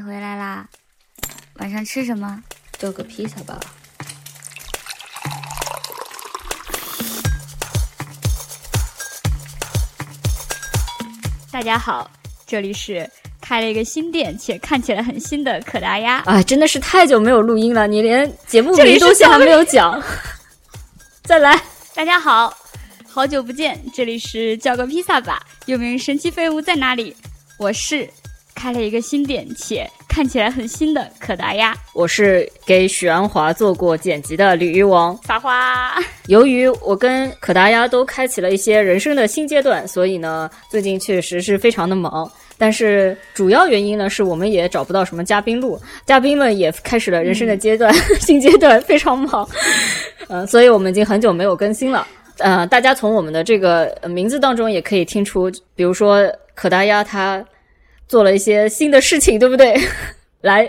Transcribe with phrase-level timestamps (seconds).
[0.00, 0.66] 你回来啦，
[1.56, 2.42] 晚上吃什么？
[2.78, 3.60] 做个披萨吧。
[11.52, 12.10] 大家好，
[12.46, 13.06] 这里是
[13.42, 16.20] 开了一个新店且看起来很新的可达鸭。
[16.20, 20.02] 啊，真的是太久没有录音了，你连节目名都还没有讲。
[21.24, 21.62] 再来，
[21.94, 22.56] 大家好，
[23.06, 27.14] 好久不见，这里是叫个披萨吧，又名神奇废物在哪里？
[27.58, 28.08] 我是
[28.60, 31.74] 开了一个新店且看起来很新的可达鸭。
[31.94, 35.18] 我是给许鞍华做过剪辑的鲤鱼王。
[35.24, 35.94] 撒花。
[36.26, 42.30] 由于我跟可达鸭都开启了一些人生的新阶段，所以呢，最近确实是非常的忙。
[42.58, 47.90] 但是主要原因呢，是我们也找不到什么嘉宾录，嘉宾们也开始了人生的阶段，
[48.20, 49.48] 新阶段非常忙。
[50.28, 52.06] 嗯，所以我们已经很久没有更新了。
[52.36, 57.42] 呃，大家从我们的这个名字当中也可以听出，比如说可达鸭他
[58.10, 59.72] 做了一些新的事情，对不对？
[60.42, 60.68] 来，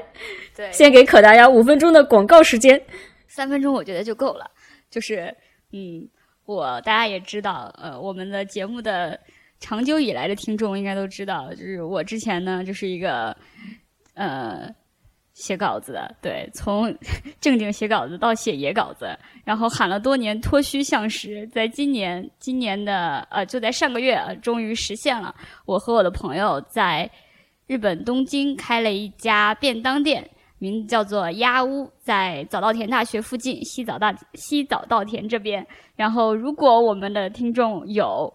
[0.56, 2.80] 对，先给可达鸭五分钟的广告时间，
[3.28, 4.46] 三分钟我觉得就够了。
[4.92, 5.36] 就是，
[5.72, 6.08] 嗯，
[6.46, 9.20] 我大家也知道，呃，我们的节目的
[9.60, 13.36] 长久以来的听众应该都知道，就是我之前呢就是一个，
[14.14, 14.70] 呃。
[15.34, 16.94] 写稿子的，对，从
[17.40, 25.34] 正经写稿子到写野稿子，然后喊了多年脱虚向实，在今年，今年的呃，就在上个月，终于实现了。
[25.66, 27.10] 我和我的朋友在
[27.72, 35.66] 日本东京开了一家便当店，名字叫做鸭屋，在早稻田大学附近，西早大西早稻田这边。
[35.96, 38.30] 然后，如果我们的听众有。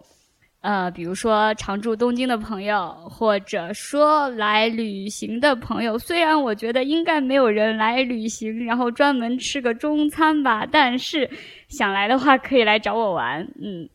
[0.62, 11.30] 呃，比如说常住东京的朋友，或者说来旅行的朋友，虽然我觉得应该没有人来旅行，然后专门吃个中餐吧，但是
[11.68, 13.46] 想来的话可以来找我玩。
[13.62, 13.88] 嗯，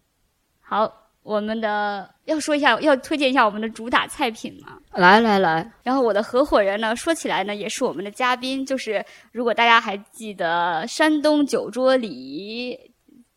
[0.61, 4.77] 好，我们的要说一下，要推荐一下我们的主打菜品嘛？
[4.93, 12.77] 来来来，然后我的合伙人呢，说起来呢，也是我们的嘉宾，就是如果大家还记得山东酒桌礼仪，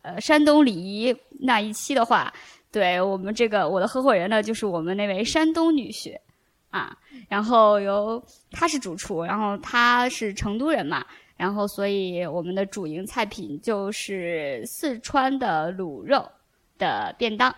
[0.02, 2.32] 呃，山东礼仪那一期的话。
[2.72, 6.18] 对我们这个我的合伙人呢，就是我们那位山东女婿，
[6.70, 6.92] 啊，
[7.28, 8.20] 然后由
[8.50, 11.06] 他是主厨，然后他是成都人嘛，
[11.36, 16.28] 然后所以我们的主营菜品就是四川的卤肉
[16.76, 17.54] 的便当，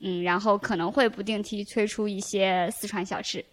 [0.00, 3.44] 嗯，然后可能会不定期推出一些四川小吃，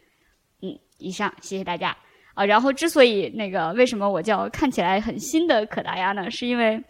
[0.61, 1.95] 嗯，以上谢谢大家
[2.33, 2.45] 啊。
[2.45, 6.83] 然后之所以那个为什么我叫看起来很新的可达鸭呢，是因为。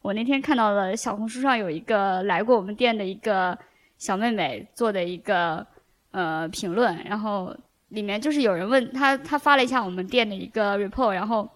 [0.00, 3.58] 我那天看到了小红书上有一个来过我们店的一个
[3.98, 5.66] 小妹妹做的一个
[6.12, 7.54] 呃评论，然后
[7.88, 11.50] 里面就是有人问她，她发了一下我们店的一个 report，然后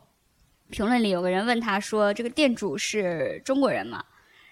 [0.70, 4.04] 评论里有个人问她说：“这个店主是中国人吗？”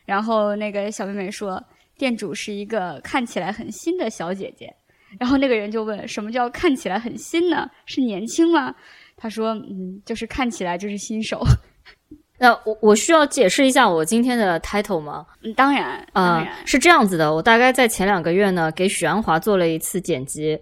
[0.07, 1.63] 然后那个小妹妹说
[2.01, 4.75] ：“店主是一个看起来很新的小姐姐。”
[5.21, 7.69] 然后那个人就问：“什么叫看起来很新呢？
[7.85, 8.75] 是年轻吗？”
[9.19, 11.43] 他说：“嗯，就是看起来就是新手。
[12.39, 15.27] ”那我我需要解释一下我今天的 title 吗？
[15.43, 17.35] 嗯，当然，啊，是这样子的。
[17.35, 20.59] 我大概在前两个月呢，给许鞍华做了一次剪辑，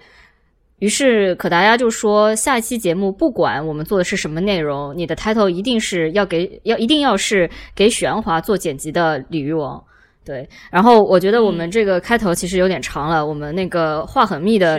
[0.80, 9.80] 于是可达鸭就说，下一期节目不管我们做的是什么内容，你的 title 一定是要给要一定要是给许鞍华做剪辑的鲤鱼王。
[10.28, 14.78] 对，然后我觉得我们这个开头其实有点长了，我们那个话很密的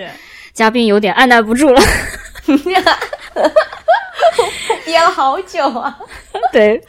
[0.54, 1.82] 嘉宾有点按耐不住了。
[4.86, 5.98] 憋了好久啊！
[6.54, 6.80] 对，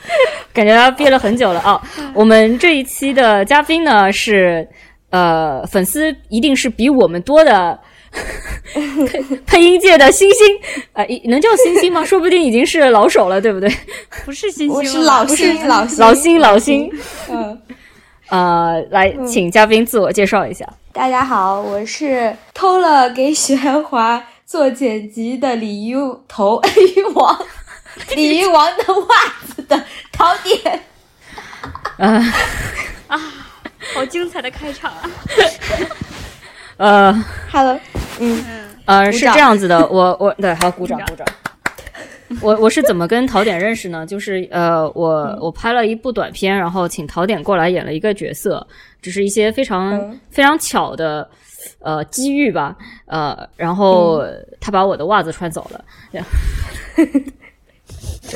[0.52, 1.80] 感觉他憋了很久了啊。
[2.14, 4.68] 我们这一期的嘉宾呢是，
[5.08, 7.78] 呃，粉丝一定是比我们多的
[9.06, 10.46] 配配音界的新星，
[10.94, 12.04] 呃，能叫星星吗？
[12.04, 13.70] 说不定已经是老手了，对不对？
[14.24, 16.90] 不是星星，是老星，老星，老星，老星。
[17.30, 17.62] 嗯，
[18.30, 20.64] 呃，来，请嘉宾自我介绍一下。
[20.92, 25.96] 大家好，我是偷了给许鞍华做剪辑的鲤鱼
[26.28, 26.60] 头
[26.96, 27.36] 鱼王。
[28.14, 29.16] 鲤鱼王的袜
[29.52, 29.76] 子的
[30.12, 30.80] 槽点，
[31.98, 32.32] 啊
[33.08, 33.20] 啊，
[33.94, 35.10] 好精彩的开场啊！
[36.78, 37.78] 呃，Hello，
[38.20, 38.44] 嗯
[38.84, 41.26] 呃，是这样子的，我我对，好，鼓掌鼓掌。
[42.40, 44.06] 我我是怎么跟陶点认识呢？
[44.06, 48.64] 就是呃，我我拍了一部短片，然后请陶点过来演了一个角色，
[49.02, 51.28] 只是一些非常非常巧的
[51.80, 54.24] 呃机遇吧，呃，然后
[54.60, 55.84] 他把我的袜子穿走了。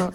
[0.00, 0.12] 嗯，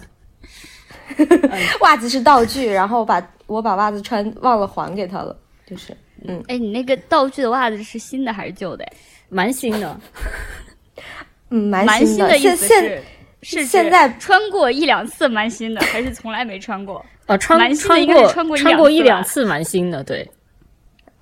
[1.80, 5.34] 袜子是道具，然后把我把袜子穿忘了还给他了，
[5.66, 5.96] 就是，
[6.26, 8.84] 嗯，哎，你那个道具的袜子是新的还是旧的？
[9.30, 10.00] 蛮新的，
[11.48, 12.36] 嗯，蛮新的。
[12.36, 13.00] 意思是
[13.42, 17.04] 是现在穿过一两次蛮新的， 还是从来没穿过？
[17.26, 20.28] 啊，穿穿过穿过穿过一两次蛮新的，对。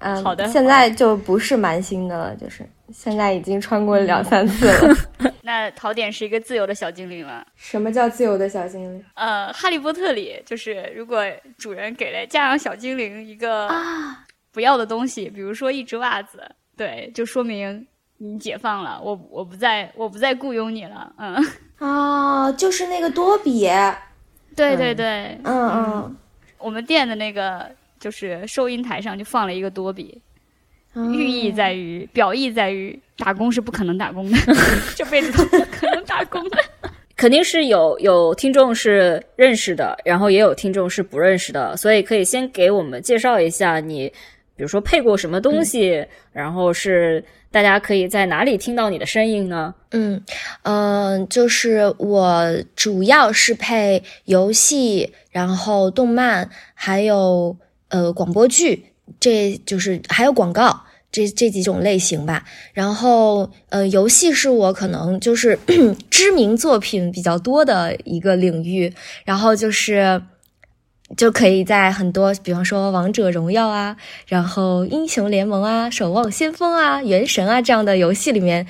[0.01, 0.47] 嗯，好的。
[0.47, 4.97] 现在就不是蛮新的了，就是现在已经穿过两三次了。
[5.43, 7.45] 那陶点是一个自由的小精灵了。
[7.57, 9.05] 什么叫自由的小精灵？
[9.15, 11.25] 呃，《哈利波特》里就是，如果
[11.57, 17.85] 主人给了家养小精灵一个啊，不要的东西，比如说一只袜子，对，就说明
[18.19, 21.13] 你解放了，我我不再我不再雇佣你了。
[21.19, 21.37] 嗯，
[21.79, 23.69] 哦， 就是那个多比，
[24.55, 26.17] 对对对，嗯嗯
[26.59, 27.71] 我们店的那个
[28.01, 30.21] 就是收银台上就放了一个多比，
[30.95, 34.37] 嗯，寓意在于表意在于打工是不可能打工的，
[34.97, 36.59] 这辈子都不可能打工的。
[37.17, 44.13] 肯定是有有听众是认识的，然后也有听众是不认识的，所以可以先给我们介绍一下你，
[44.59, 49.73] 比如说配过什么东西，然后是大家可以在哪里听到你的声音呢？
[49.93, 50.21] 嗯
[50.65, 52.45] 嗯、呃就是我
[52.75, 57.57] 主要是配游戏，然后动漫，还有
[57.89, 58.87] 呃广播剧，
[59.21, 60.83] 这就是还有广告。
[61.11, 62.45] 这这几种类型吧，
[62.75, 65.59] 然后呃，游戏是我可能就是
[66.11, 68.93] 知名作品比较多的一个领域，
[69.25, 70.21] 然后就是
[71.17, 73.97] 就可以在很多，比方说王者荣耀啊，
[74.27, 78.67] 然后英雄联盟啊、守望先锋啊、原神啊这样的游戏里面，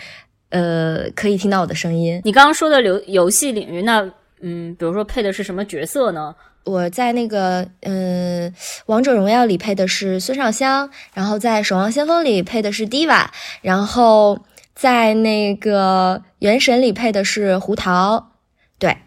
[0.50, 2.20] 呃，可以听到我的声音。
[2.24, 4.08] 你刚刚说的游游戏领域，那
[4.40, 6.34] 嗯，比如说配的是什么角色呢？
[6.64, 8.52] 我在那个嗯、呃
[8.86, 13.26] 王者荣耀里配的是孙尚香，然后在守望先锋里配的是 Diva，
[13.62, 14.38] 然后
[14.74, 18.32] 在那个原神里配的是胡桃，
[18.78, 18.98] 对。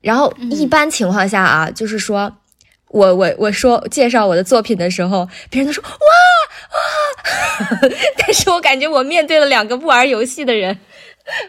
[0.00, 2.38] 然后一般情况下啊，就是说
[2.90, 5.90] 我我我说介绍我的作品的时候，别人都说哇
[6.72, 7.88] 哇，
[8.18, 10.76] 但是我感觉我面对了两个不玩游戏的人，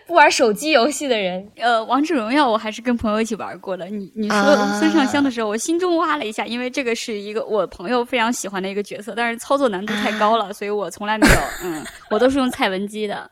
[0.05, 3.85] 不玩手机游戏的人，呃，王者荣耀我还是跟朋友一起玩过的。
[3.85, 13.29] 你你说啊孙尚香的时候，我心中哇了一下，因为这个是一个我朋友非常喜欢的一个角色，但是操作难度太高了，所以我从来没有，嗯，我都是用蔡文姬的。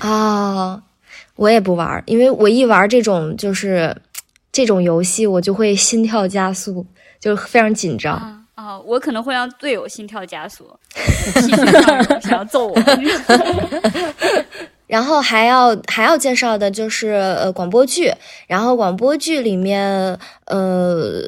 [0.00, 0.82] 啊，
[1.36, 3.94] 我也不玩，因为我一玩这种就是
[4.52, 6.86] 这种游戏，我就会心跳加速，
[7.26, 8.14] 就非常紧张。
[8.14, 8.78] 啊啊！
[8.80, 10.64] 我可能会让队友心跳加速，
[12.22, 12.74] 想要揍我。
[14.86, 18.10] 然后还要还要介绍的就是呃广播剧，
[18.46, 21.20] 然后广播剧里面呃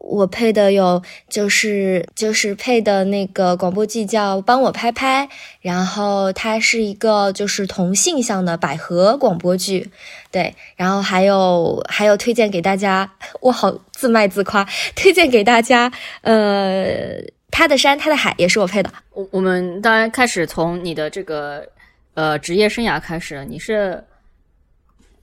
[0.00, 5.26] 我配的有就是就是配的那个广播剧叫《帮我拍拍》，
[5.60, 9.90] 然后它是一个就是同性向的百合广播剧，
[10.32, 14.66] 对，然后还有还有推荐给大家， 我好自卖自夸，
[14.96, 15.92] 推荐给大家，
[16.22, 17.20] 呃，
[17.50, 21.68] 他的山他的海也是我配的，我我们当然开始从你的这个
[22.14, 24.02] 呃职业生涯开始，你是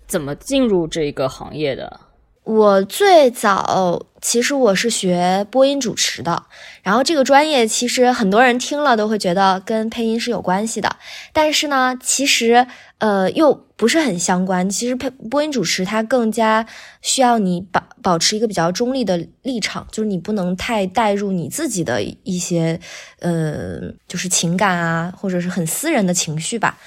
[0.06, 2.00] 怎么进入这个行业的？
[2.48, 6.44] 我最早其实我是学播音主持的，
[6.82, 10.96] 然后这个专业其实很多人听了都会觉得跟配音是有关系的，
[11.34, 12.66] 但是呢，其实
[13.00, 14.70] 呃又不是很相关。
[14.70, 16.66] 其实配播音主持它更加
[17.02, 22.80] 需要你保保持一个比较中立的立场，就是你不能太带入你自己的一些
[23.20, 26.78] 呃就是情感啊，或者是很私人的情绪吧。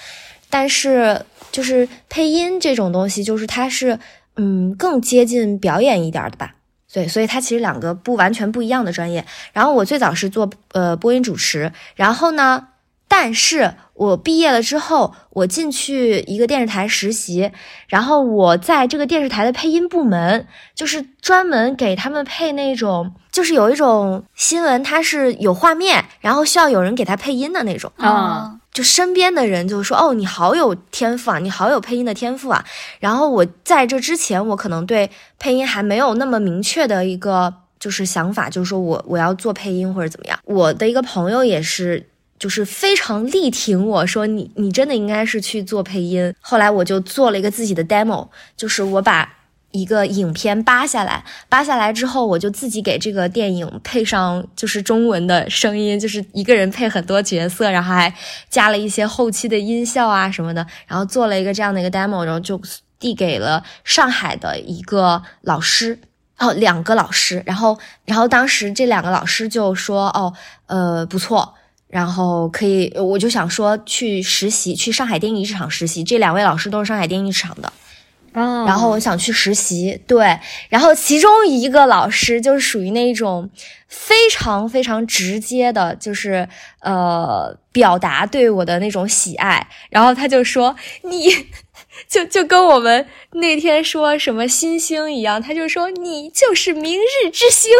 [0.48, 3.98] 但是就是配音这种东西，就是它是。
[4.36, 6.54] 嗯，更接近表演一点的吧。
[6.92, 9.24] 对，所以它其实两个不完全不一样的专业。
[9.52, 12.66] 然后我最早是做呃播音主持，然后呢，
[13.12, 17.50] 但是我毕业了之后，我进去一个电视台实习，
[17.88, 27.90] 然后我在这个电视台的配音部门，就是专门给他们配那种，就是有一种新闻它是有画面，然后需要有人给他配音的那种。
[27.96, 32.64] 啊就身边的人就说：“哦，你好有天赋啊，你好有配音的天赋啊。”
[33.00, 40.38] 然后我在这之前，我可能对配音还没有那么明确的一个就是想法，就是说我我要做配音或者怎么样。
[40.44, 42.08] 我的一个朋友也是，
[42.40, 46.34] 就是非常力挺我说你你真的应该是去做配音。
[46.40, 49.36] 后来我就做了一个自己的 demo，就是我把。
[49.72, 58.12] 一个影片扒下来，扒下来之后，我就自己给这个电影配上就是中文的声音，就是一个人配很多角色，然后还
[58.48, 62.60] 加了一些后期的音效啊什么的，然后做了一个这样的一个 demo，然后就
[62.98, 66.00] 递给了上海的一个老师，
[66.38, 70.34] 哦，两个老师，然后，然后当时这两个老师就说，哦，
[70.66, 71.54] 呃，不错。
[71.90, 76.04] 然后可以，我就想说去实习，去上海电影制厂实习。
[76.04, 77.72] 这两位老师都是上海电影制厂的，
[78.32, 83.50] 啊然后我想去实习，对，然后其中一个老师就是属于那种
[83.88, 86.48] 非常非常直接的，就是
[86.80, 91.46] 呃表达对我的那种喜爱，然后他就说你。
[92.08, 97.70] 就就跟我们那天说什么新星一样，他就说你就是明日之星，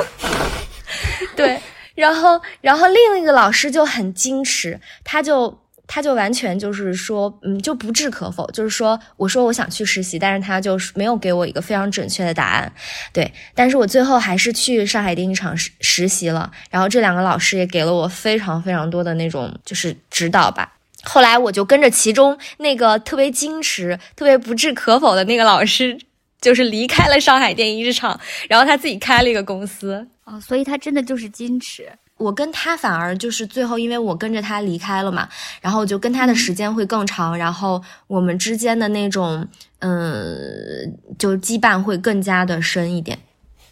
[1.35, 1.59] 对，
[2.01, 12.73] 然后然后另一个老师就很矜持，他就他就完全就是说，嗯，就不置可否，就是说，我说我想去实习，但是他就是没有给我一个非常准确的答案，
[13.13, 20.73] 对，但是我最后还是去上海电影厂实实习了，然后这两个老师也给了我非常非常多的那种就是指导吧。
[21.03, 25.99] 后来我就跟着其中那个特别矜持、特别不置可否的那个老师，
[26.41, 28.19] 就是离开了上海电影制厂，
[28.49, 30.07] 然后他自己开了一个公司。
[30.25, 31.91] 哦，所以他真的就是矜持。
[32.17, 35.29] 我跟他反而就是最后，因为我跟着他离开了嘛，
[35.61, 39.47] 然后就跟他的时间会更长，然后我们之间的那种，
[39.79, 43.19] 嗯，就羁绊会更加的深一点。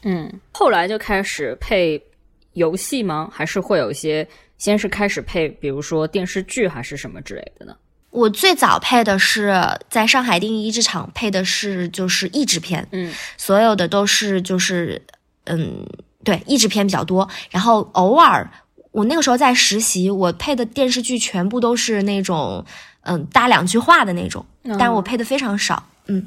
[0.02, 2.02] 嗯，后来就开始配
[2.54, 3.30] 游戏吗？
[3.30, 7.76] 还是会有一些先是开始配，比如说电视剧还是什么之类的呢？
[8.10, 9.60] 我最早配的是
[9.90, 15.02] 在上海电影一制厂配的是就是译制片，嗯，所有的都是就是
[15.44, 15.86] 嗯。
[16.24, 18.46] 对，译制片比较多，然后偶尔
[18.90, 22.62] 我那个时候在实习，我配的电视剧全部都是那种
[23.02, 26.26] 嗯搭两句话的那种，但是我配的非常少，嗯。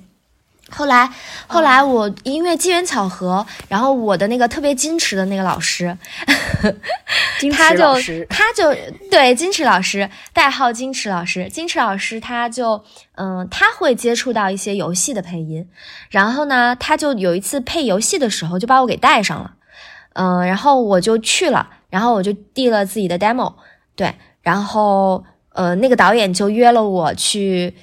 [0.72, 1.10] 后来
[1.48, 5.98] 后来我因为机缘巧合，然后我的那个特别矜持的那个老师，
[7.52, 7.94] 他就
[8.30, 8.74] 他就
[9.10, 12.84] 对矜持老师代号矜持老师，矜持老师他就
[13.16, 15.68] 嗯他会接触到一些游戏的配音，
[16.10, 19.54] 然后呢他就有一次配游戏的时候就把我给带上了。
[20.14, 23.54] 嗯，然后我就去了，然后我就递了自己的 demo，
[23.96, 25.24] 对，然后
[25.54, 27.74] 呃，那个导演就约了我去，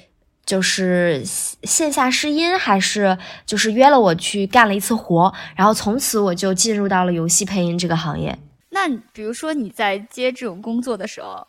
[0.49, 3.15] 就是线下试音，还是
[3.45, 8.35] 就是约了我去干了一次活，然后从此我就进入到了游戏配音这个行业。
[8.71, 11.47] 那比如说你在接这种工作的时候，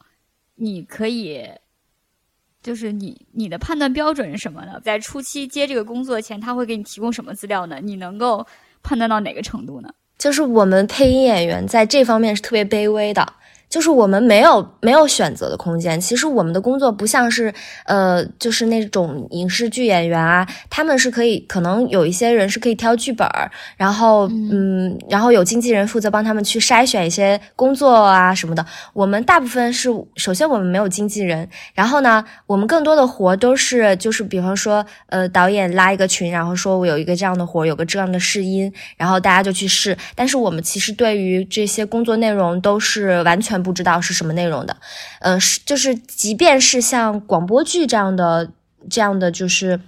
[0.57, 1.49] 你可以，
[2.63, 4.79] 就是你你的判断标准是什么呢？
[4.85, 7.79] 在初期接这个工作前，他会给你提供什么资料呢？
[7.83, 8.47] 你能够
[8.83, 9.89] 判断到哪个程度呢？
[10.19, 13.33] 就是我们配音演员在这方面是特别卑微的。
[13.71, 15.99] 就是我们没有没有选择的空间。
[16.01, 28.67] 其实我们的工作不像是，呃，就是那种影视剧演员啊，他们是可以，可能有一些人是可以挑剧本儿，然后，嗯，然后有经纪人负责帮他们去筛选一些工作啊什么的。
[28.93, 39.97] 我们大部分是，首先我们没有经纪人，然后呢，我们更多的活都是，就是比方说，呃，导演拉一个群，然后说我有一个这样的活，有个这样的试音，然后大家就去试。
[40.17, 43.60] 但是我们其实对于这些工作内容都是完全。
[43.63, 44.77] 不知道是什么内容的，
[45.21, 48.51] 呃，是就是即便是像广播剧这样的
[48.89, 49.81] 这样的就是，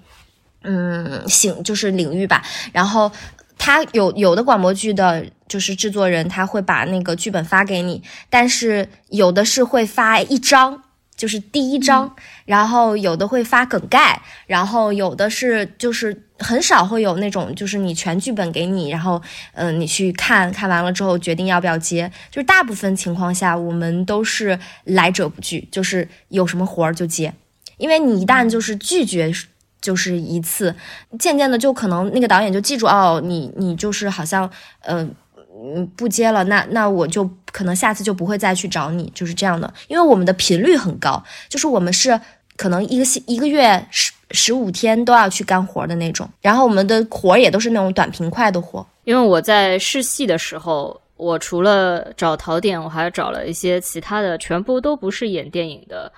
[0.62, 2.42] 嗯，行就是领域吧。
[2.72, 3.10] 然后
[3.58, 10.82] 他有有的广播剧的，就是制作人他会把那个剧本发给你，但是有的是会发一张。
[11.16, 12.14] 就是第一章，
[12.44, 19.20] 然后有的会发梗概，然后有的是就是很少会有那种就是你全剧本给你，然后
[19.52, 27.32] 嗯你去看看完了之后决定要不要接，就是大部分情况下我们都是来者不拒，就是有什么活儿就接，
[27.76, 29.32] 因为你一旦就是拒绝
[29.80, 30.74] 就是一次，
[31.18, 34.50] 渐渐的就可能那个导演就记住哦你你就是好像
[34.80, 35.14] 嗯。
[35.62, 39.72] 嗯，不接了，那那我就可能下次就不会再去找你，就是这样的。
[39.86, 42.18] 因为我们的频率很高，就是我们是
[42.56, 48.84] 可能一个星一个月十十五天都要去干活的那种，然后我们的活也都是那种短平快的活。
[49.04, 56.10] 因为我在试戏的时候，我除了找陶点，我还找了一些其他的，全部都不是演电影的，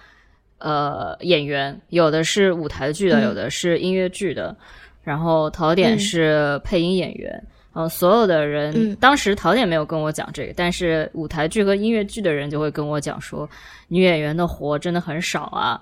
[0.59, 4.57] 呃，演员，有的是舞台剧的，有的是音乐剧的，
[5.03, 7.43] 然后陶点是配音演员。
[7.43, 7.54] 嗯，
[7.91, 13.49] 所有的人，当时陶点没有跟我讲这个，但是舞台剧和音乐剧的人就会跟我讲说，
[13.89, 15.81] 女演员的活真的很少啊，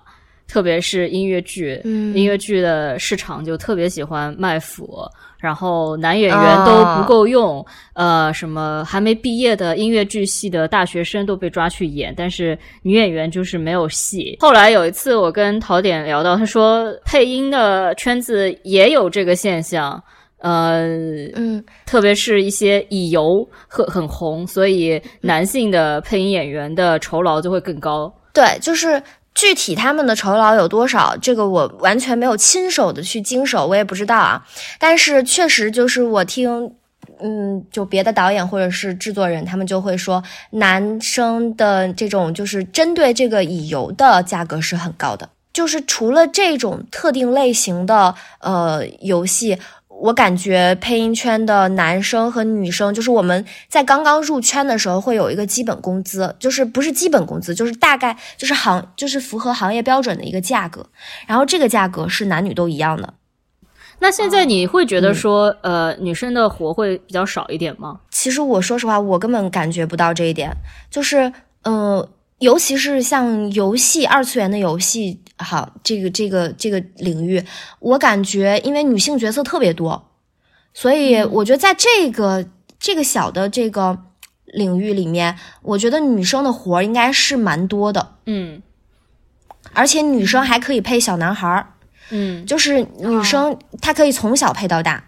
[0.48, 5.00] 特别是音乐剧，音乐剧的市场就特别喜欢卖腐，
[5.38, 14.36] 然后男演员都不够用，呃，什么还没毕业的音乐剧系的大学生都被抓去演，但是女演员就是没有戏。
[14.40, 20.02] 后来有一次我跟陶点聊到，他说配音的圈子也有这个现象。
[20.42, 20.82] 呃，
[21.36, 28.12] 嗯，特别是一些乙游很很红，所以男性的配音演员的酬劳就会更高。
[28.32, 29.00] 对，就是
[29.36, 34.44] 具体他们的酬劳有多少，这个我完全没有亲手的去经手，我也不知道啊。
[34.80, 36.74] 但是确实就是我听，
[37.20, 40.20] 嗯，就别的导演或者是制作人，他们就会说，
[40.50, 45.28] 男生的这种就是针对这个乙游的价格是很高的。
[45.52, 49.56] 就是除了这种特定类型的呃游戏。
[50.02, 60.84] 我感觉配音圈的男生和女生，就是我们在刚刚入圈的时候会有一个基本工资，就是不是基本工资，就是大概就是行就是符合行业标准的一个价格，
[61.28, 63.14] 然后这个价格是男女都一样的。
[64.00, 68.00] 那现在你会觉得说，呃，女生的活会比较少一点吗？
[68.10, 70.50] 其实我说实话，我根本感觉不到这一点，
[70.90, 71.32] 就是
[71.62, 72.08] 嗯。
[72.42, 77.40] 尤其是像游戏二次元的游戏，好，这个这个这个领域，
[77.78, 80.10] 我感觉因为女性角色特别多，
[80.74, 82.44] 所以我觉得在这个
[82.80, 83.96] 这个小的这个
[84.46, 88.60] 领域里面，我觉得女生的活儿应该是蛮多的，嗯。
[89.72, 91.74] 而且女生还可以配小男孩儿，
[92.10, 92.44] 嗯。
[92.44, 95.04] 就是女生她可以从小配到大，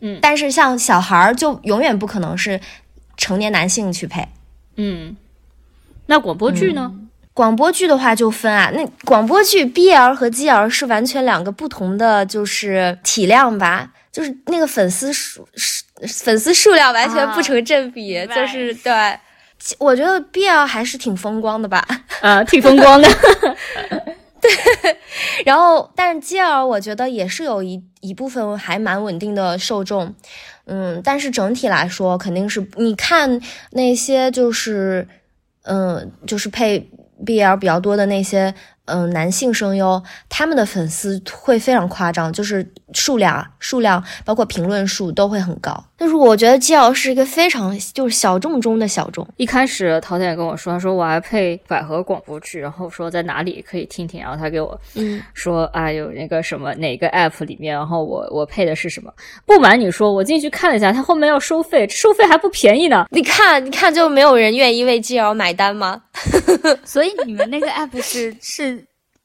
[0.00, 0.20] 嗯。
[0.22, 2.60] 但是像小孩儿就永远不可能是
[3.16, 4.28] 成年男性去配。
[4.76, 5.16] 嗯。
[6.06, 6.92] 那广播剧呢？
[7.34, 18.92] 广播剧的话就分啊，那广播剧 BL 和 GL 是完全两个不同的，就是体量吧，就是那个粉丝数数粉丝数量完全不成正比，就是对。
[19.78, 21.84] 我觉得 BL 还是挺风光的吧，
[22.20, 23.08] 啊，挺风光的。
[24.38, 24.50] 对
[25.44, 30.14] 然后但是 GL 我觉得也是有一一部分还蛮稳定的受众，
[30.66, 35.08] 嗯，但是整体来说肯定是你看那些就是，
[35.66, 36.90] 嗯，就是配
[37.24, 38.54] BL 比较多的那些，
[38.86, 45.84] 嗯，男性声优，他们的粉丝会非常夸张，就是数量啊，数量包括评论数都会很高。
[45.98, 59.10] 但是我觉得 GL 是一个非常就是小众中的小众，一开始陶姐跟我说，他说我还配百合广播剧，然后说在哪里可以听听，然后他给我嗯，说啊有那个什么哪个 app 里面，然后我我配的是什么。
[59.46, 63.06] 不瞒你说，我进去看了一下，它后面要收费，收费还不便宜呢。
[63.10, 66.02] 你看，你看，就没有人愿意为 GL 买单吗？
[66.84, 68.75] 所以你们那个 app 是是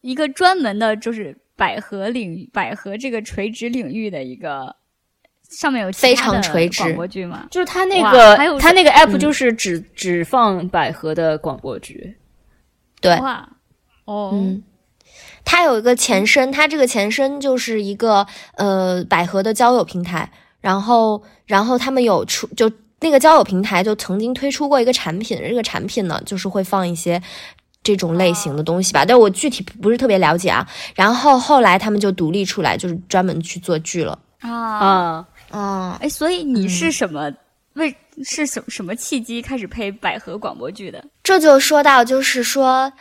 [0.02, 4.76] 一个专门的，就是百合领域、百合这个垂直领域的一个，
[5.50, 7.48] 上面有非常垂直广播剧吗？
[7.52, 12.18] 就是它那个还有它那个 app 嗯就是只、只放百合的广播剧。
[13.00, 13.48] 对，哇，
[14.06, 14.64] 哦，嗯，
[15.46, 20.32] 它有一个前身，它这个前身就是一个呃百合的交友平台，
[20.62, 27.22] 然后然后他们有出就那个交友平台就曾经推出过一个产品，这个产品呢就是会放一些。
[27.84, 30.68] 这种类型的东西吧，但我具体不是特别了解啊。
[30.96, 34.18] 然后后来他们就独立出来，就是专门去做剧了。
[34.40, 37.32] 啊，啊，啊，哎，所以你嗯是什么？
[37.76, 41.04] 为是什什么契机开始配百合广播剧的？
[41.24, 42.92] 这就说到，就是说，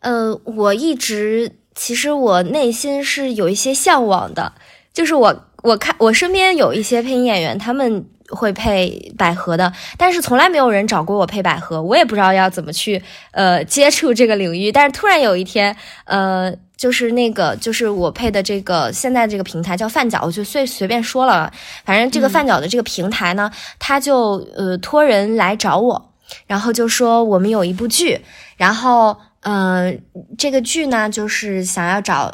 [0.00, 4.54] 呃，我一直其实我内心是有一些向往的，
[4.94, 14.72] 就是我我看我身边有一些配音演员，他们会配百合的，但是从来没有人找过我配百合，我也不知道要怎么去呃接触这个领域。
[14.72, 21.52] 但是突然有一天，呃，就是那个就是我配的这个现在这个平台叫饭角，我就随随便说了，
[21.84, 26.12] 反正这个饭角的这个平台呢，他就呃托人来找我，
[26.46, 28.20] 然后就说我们有一部剧，
[28.56, 29.98] 然后嗯、呃
[30.36, 32.32] 这个剧呢就是想要找。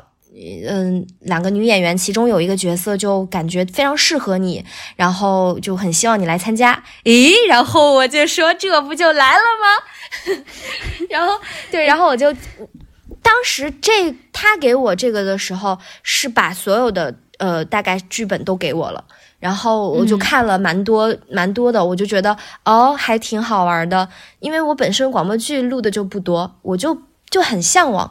[0.67, 4.65] 嗯，两个女演员，其中有一个角色就感觉非常适合你，
[4.97, 6.83] 然后就很希望你来参加。
[7.05, 10.43] 诶，然后我就说这不就来了吗？
[11.11, 11.35] 然后
[11.71, 12.33] 对，然后我就
[13.23, 19.05] 当时这他给我这个的时候，是把所有的呃大概剧本都给我了，
[19.39, 24.09] 然后我就嗯看了蛮多、蛮多的，我就觉得哦还挺好玩的，
[24.41, 28.11] 因为我本身广播剧录的就不多，我就就很向往。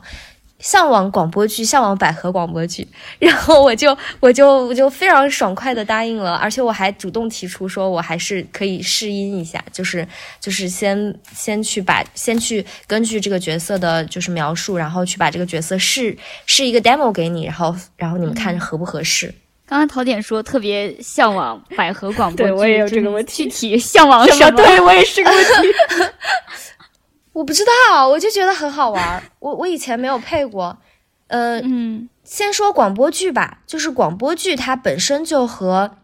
[0.62, 2.88] 向往广播剧，向往百合广播剧，
[3.19, 10.08] 然后我就我就我就非常爽快的答应了，而且我还主动提出说，我还是可以试音一下，就是
[10.39, 19.34] 就是先先去把先去根据这个角色的就是描述，然后去把这个角色试试一个 demo 给你，然后然后你们看合不合适。
[19.65, 24.58] 刚刚陶点说特别向往百合广播剧，对我也有这个问题具体向往什么？
[24.58, 25.52] 对我也是个问题。
[27.34, 29.24] 我不知道，我就觉得很好玩儿。
[29.39, 30.78] 我我以前没有配过，
[31.28, 35.98] 呃，嗯先说广播剧吧，就是广播剧它本身就和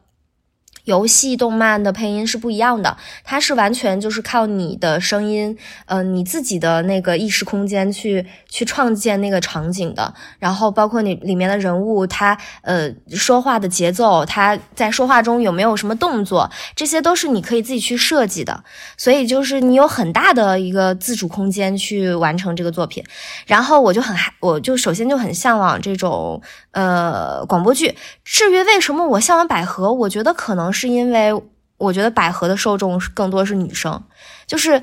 [0.88, 2.96] 游戏、动漫的配音是不一样的，
[3.26, 18.64] 它是完全就是靠你的声音，呃，你自己的那个意识空间去去创建那个场景的，然后包括你里面的人物，他呃说话的节奏，他在说话中有没有什么动作，这些都是你可以自己去设计的，
[18.96, 23.04] 所以就是你有很大的一个自主空间去完成这个作品。
[23.46, 27.94] 然后我就很害，我就首先就很向往这种呃广播剧。
[28.24, 31.34] 至于为什么我向往百合，我觉得可能是因为
[31.78, 34.02] 我觉得百合的受众更多是女生，
[34.46, 34.82] 就是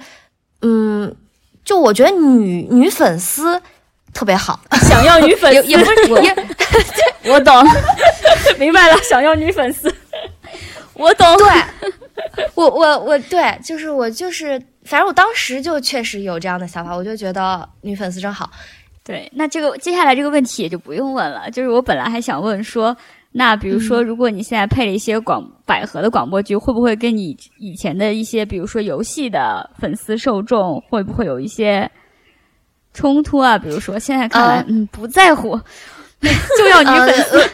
[0.62, 1.14] 嗯，
[1.64, 3.60] 就我觉得女女粉丝
[4.12, 6.36] 特别好，想要女粉丝，也也不是我也
[7.32, 7.54] 我懂，
[8.58, 9.94] 明白了，想要女粉丝。
[10.94, 11.26] 我懂。
[11.36, 11.46] 对，
[12.54, 18.48] 我我我对，就是我就是，反正我当时就确实有这样的想法，我就觉得女粉丝真好。
[19.02, 21.50] 对，那这个接下来这个问题也就不用问了。
[21.50, 22.96] 就是我本来还想问说，
[23.36, 31.90] 那比如说，如果你现在配了一些广百合的广播剧，会不会跟你以前的一些，比如说游戏的粉丝受众，会不会有一些
[32.92, 33.58] 冲突啊？
[33.58, 35.58] 比如说现在看来，嗯，不在乎，
[36.56, 37.50] 就要女粉丝。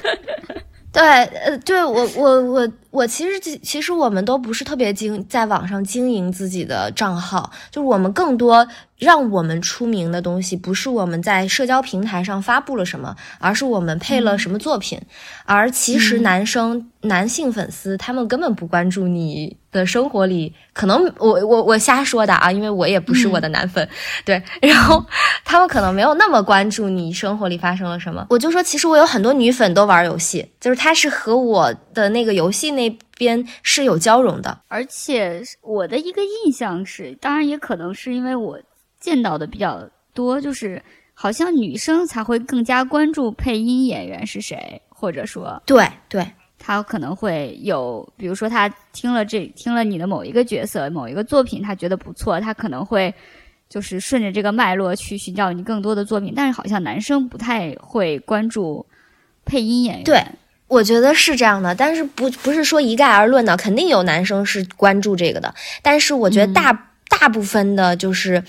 [0.93, 8.67] 对，呃，对我，我，我，我其实，其实我们都不是特别经在网上经营自己的账号，就是我们更多。
[9.01, 15.01] 让我们出名的东西，不是我们在社交平台上发布了什么，而是我们配了什么作品。
[15.47, 23.89] 而其实男生、男性粉丝他们根本不关注你的生活里，可能我我我瞎说的啊，因为我也不是我的男粉。
[24.23, 25.03] 对，然后
[25.47, 28.27] 他们可能没有那么关注你生活里发生了什么。
[28.29, 32.80] 我就说，其实我有很多女粉都玩游戏，就是她是和我的那个游戏那
[33.19, 34.63] 边是有交融的。
[34.69, 38.57] 而且我的一个印象是，当然也可能是因为我。
[39.01, 40.83] 见到的比较多，就是
[41.15, 53.15] 好像女生才会更加关注配音演员是谁，或者说，对对，他可能会有，比如说他听了这听了你的某一个角色、某一个作品，他觉得不错，他可能会
[53.71, 56.35] 就是顺着这个脉络去寻找你更多的作品。
[56.37, 58.85] 但是好像男生不太会关注
[59.47, 60.05] 配音演员。
[60.05, 60.23] 对，
[60.71, 68.43] 我觉得是这样的，但是不不是说一概而论的，肯定有男生是关注这个的，但是我觉得大大部分的就是。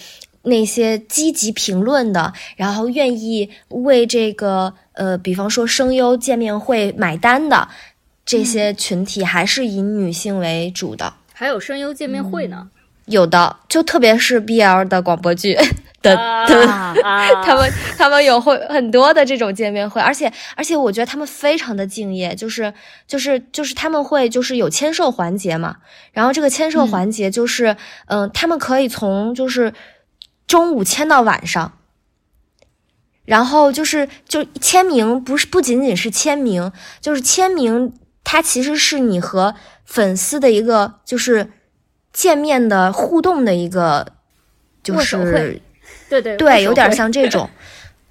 [0.43, 7.67] 那些积极评论的，然后愿意为这个呃，比方说声优见面会买单的
[8.25, 11.13] 这些群体，还是以女性为主的。
[11.31, 12.71] 还有声优见面会呢？
[13.05, 15.57] 有的，就特别是 BL 的广播剧
[16.01, 16.15] 的，
[17.43, 22.73] 他们他们有会很多的这种见面会，而且而且我觉得他们非常的敬业，就是
[23.07, 25.77] 就是就是他们会就是有签售环节嘛，
[26.11, 27.75] 然后这个签售环节就是
[28.07, 29.73] 嗯，他们可以从就是。
[30.47, 31.77] 中午签到晚上，
[33.23, 37.93] 然后就是就签名，不是不仅仅是签名，就是签名，
[38.25, 41.51] 它其实是你和粉丝的一个就是
[42.13, 44.05] 见面的互动的一个，
[44.83, 45.61] 就是
[46.09, 47.49] 对 对对，有点像这种，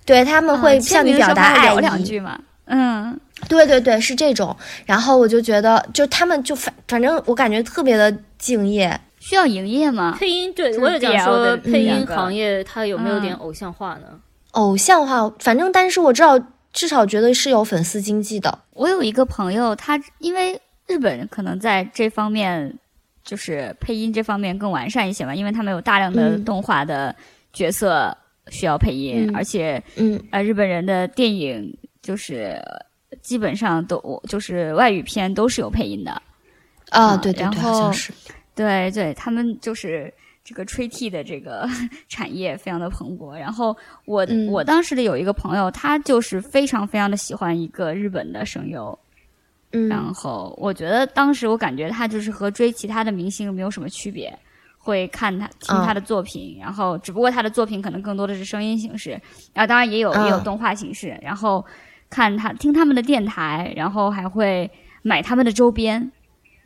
[0.04, 8.98] 对他们会向你表达爱意嘛，嗯，对对对，是这种，然后我就觉得，就他们就反反正我感觉特别的敬业。
[9.18, 10.16] 需要营业吗？
[10.18, 14.18] 配音对我也讲说，配音行业它有没有点偶像化呢？
[14.52, 16.40] 偶像化，反正但是我知道，
[16.72, 18.60] 至少觉得是有粉丝经济的。
[18.72, 22.78] 我有一个朋友，他因为日本可能在这方面
[23.22, 27.14] 就是配音这方面更完善一些嘛，因为他们有大量的动画的
[27.52, 28.16] 角色
[28.48, 32.60] 需要配音，而且嗯呃日本人的电影就是
[33.22, 36.10] 基本上都就是外语片都是有配音的
[36.90, 38.12] 啊，对对对，好像是。
[38.54, 40.12] 对对，他们就是
[40.44, 41.68] 这个吹替的这个
[42.08, 43.38] 产业非常的蓬勃。
[43.38, 48.98] 然后我我当时的有一个朋友，他就是非常非常的喜欢一个日本的声优。
[49.72, 54.36] 嗯，然后我觉得当时我感觉他就是和追其他的明星没有什么区别，
[54.78, 59.10] 会看他听他的作品，然后只不过他的作品可能更多的是声音形式，
[59.52, 61.64] 然后当然也有也有动画形式，然后
[62.08, 64.70] 看他听他们的电台，然后还会
[65.02, 66.10] 买他们的周边。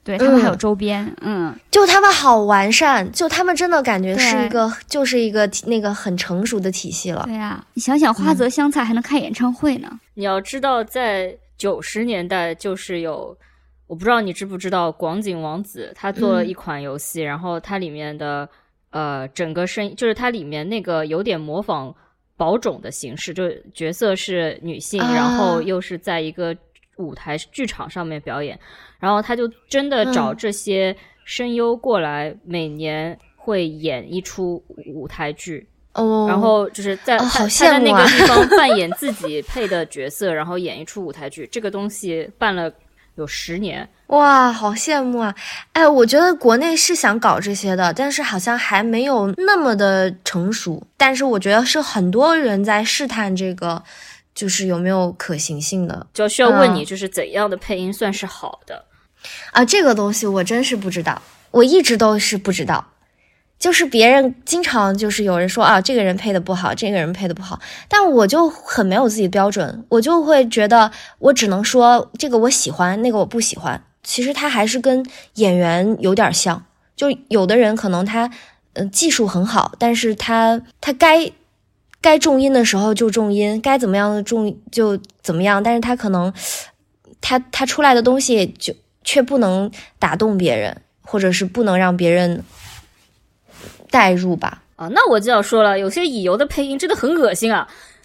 [0.03, 7.23] 对他们还有周边，嗯，就他们好完善，就他们真的感觉是一个，就是一个那个很成熟的体系了。
[7.25, 9.89] 对呀，你想想，花泽香菜还能开演唱会呢。
[10.13, 13.35] 你要知道，在九十年代，就是有，
[13.87, 18.47] 我不知道你知不知道，广井王子他做了一款游戏，然后它里面的
[18.91, 21.95] 呃整个声音，就是它里面那个有点模仿
[22.37, 26.55] 宝冢的形式，就角色是女性，然后又是在一个。
[26.97, 28.57] 舞台剧场上面表演，
[29.01, 34.63] 然后他就真的找这些声优过来，每年会演一出
[34.95, 35.67] 舞台剧。
[35.95, 41.49] 哦，然后就是在他在那个地方 扮演自己配的角色，然后演一出舞台剧。
[41.51, 42.71] 这个东西办了
[43.17, 45.35] 有十年，哇，好羡慕啊！
[45.73, 50.87] 哎，我觉得国内是想搞这些的，但是好像还没有那么的成熟。
[50.97, 53.83] 但是我觉得是很多人在试探这个。
[54.35, 58.85] 就是有没有可行性的，就需要问你，就是怎样的配音算是好的
[59.53, 59.65] 啊？
[59.65, 62.85] 这个东西我真是不知道，我一直都是不知道。
[63.65, 73.83] 就是别人经常就是有人说啊，这个人配的不好，这个人配的不好，但我就很没有自己的标准，我就会觉得我只能说这个我喜欢，那个我不喜欢。
[74.03, 75.03] 其实他还是跟
[75.37, 76.63] 演员有点像，
[76.95, 78.31] 就有的人可能他
[78.75, 81.33] 嗯技术很好，但是他他该。
[82.03, 86.31] 该重音的时候就重音，该怎么样的重就怎么样，但是他可能，
[87.23, 92.45] 他他出来的东西就却不能打动别人，或者是不能让别人
[93.95, 94.63] 代入吧？
[94.75, 97.69] 啊，那我就要说了，有些乙游的配音真的很恶心啊！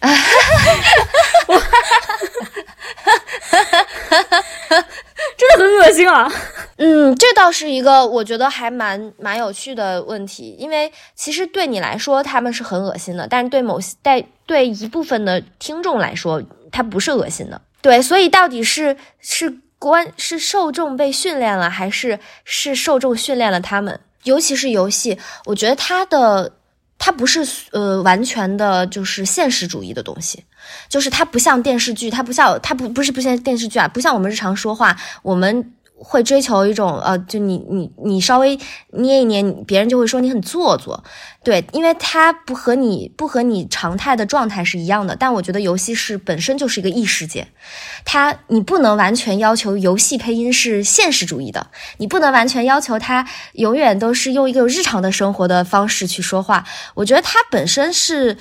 [5.36, 6.30] 真的很恶心啊。
[6.76, 17.60] 嗯，这倒是一个我觉得还蛮蛮有趣的问题，因为其实对你来说他们是很恶心的，但是对某些对对一部分的听众来说，他不是恶心的。
[17.82, 23.98] 对，所以到底是是关是受众被训练了，还是是受众训练了他们？
[24.24, 26.52] 尤其是游戏，我觉得它的
[26.98, 30.44] 它不是呃完全的就是现实主义的东西，
[30.88, 35.72] 就是它不像电视剧，它不像它不不是不像电视剧啊，不像我们日常说话，我们。
[36.02, 38.58] 会追求一种呃，就你你你稍微
[38.92, 41.04] 捏一捏，别人就会说你很做作，
[41.44, 45.14] 对，因为它不和你不和你常态的状态是一样的。
[45.14, 47.48] 但我觉得游戏是本身就是一个异世界，
[48.06, 51.66] 它你不能完全要求游戏配音是现实主义的，
[51.98, 56.64] 你不能完全要求它永远都是用一个日常的生活的方式去说话。
[56.94, 58.36] 我觉得它本身是。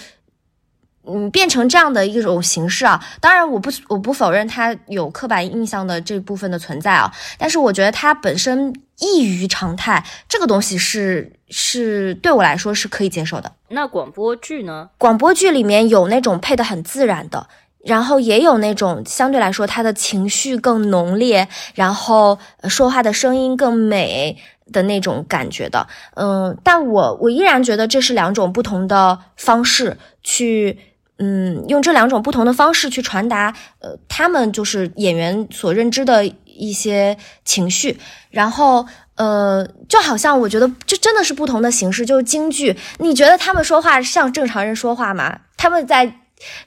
[1.08, 13.52] 嗯，变成这样的一种形式啊，当然我不我不否认它有刻板印象的这部分的存在啊，但是我觉得它本身异于常态，这个东西是是对我来说是可以接受的。
[13.70, 14.90] 那广播剧呢？
[14.98, 17.48] 广播剧里面有那种配的很自然的，
[17.86, 24.38] 然后也有那种相对来说他的情绪更浓烈，然后说话的声音更美
[24.72, 25.88] 的那种感觉的。
[26.16, 30.80] 嗯，但我我依然觉得这是两种不同的方式去。
[31.22, 45.42] 嗯，用这两种不同的方式去传达，呃，他们就是演员所认知的一些情绪，然后，呃，就好像我觉得这真的是不同的形式，就是京剧，你觉得他们说话像正常人说话吗？
[45.58, 46.10] 他们在，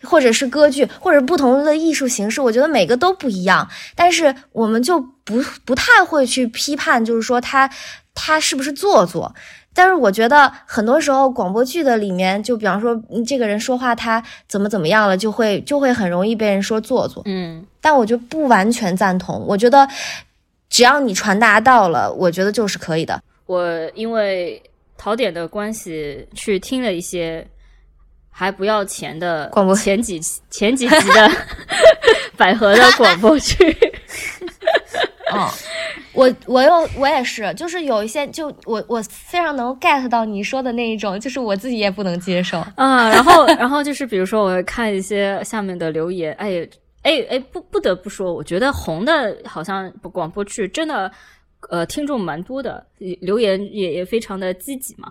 [0.03, 7.71] 或者是歌剧，或者不同的艺术形式，我觉得每个都不一样，但是我们就不不太会去批判，就是说他
[8.15, 9.35] 他是不是做作。
[9.75, 12.95] 但是我觉得很多时候广播剧的里面，就比方说
[13.27, 17.23] 这个人说话他怎么怎么样了，就会就会很容易被人说做作。
[17.25, 19.43] 嗯，但我就不完全赞同。
[19.49, 19.89] 我觉得
[20.69, 23.19] 只要你传达到了，我觉得就是可以的。
[23.47, 24.63] 我因为
[24.99, 27.47] 淘点的关系去听了一些
[28.33, 30.18] 还不要钱的广播，前几
[30.51, 31.31] 前几集的
[32.37, 33.55] 百合的广播剧。
[35.31, 35.49] 哦。
[36.14, 43.09] 我我又我也是，就是有一些就我我非常能 get 到你说的那一种，就是我自己也不能接受啊。
[43.09, 46.68] 然后 然后就是比如说我看一些下面的留言，哎
[47.01, 51.11] 哎哎不不得不说，我觉得红的好像广播剧真的
[51.71, 55.11] 呃听众蛮多的，留言也也非常的积极嘛。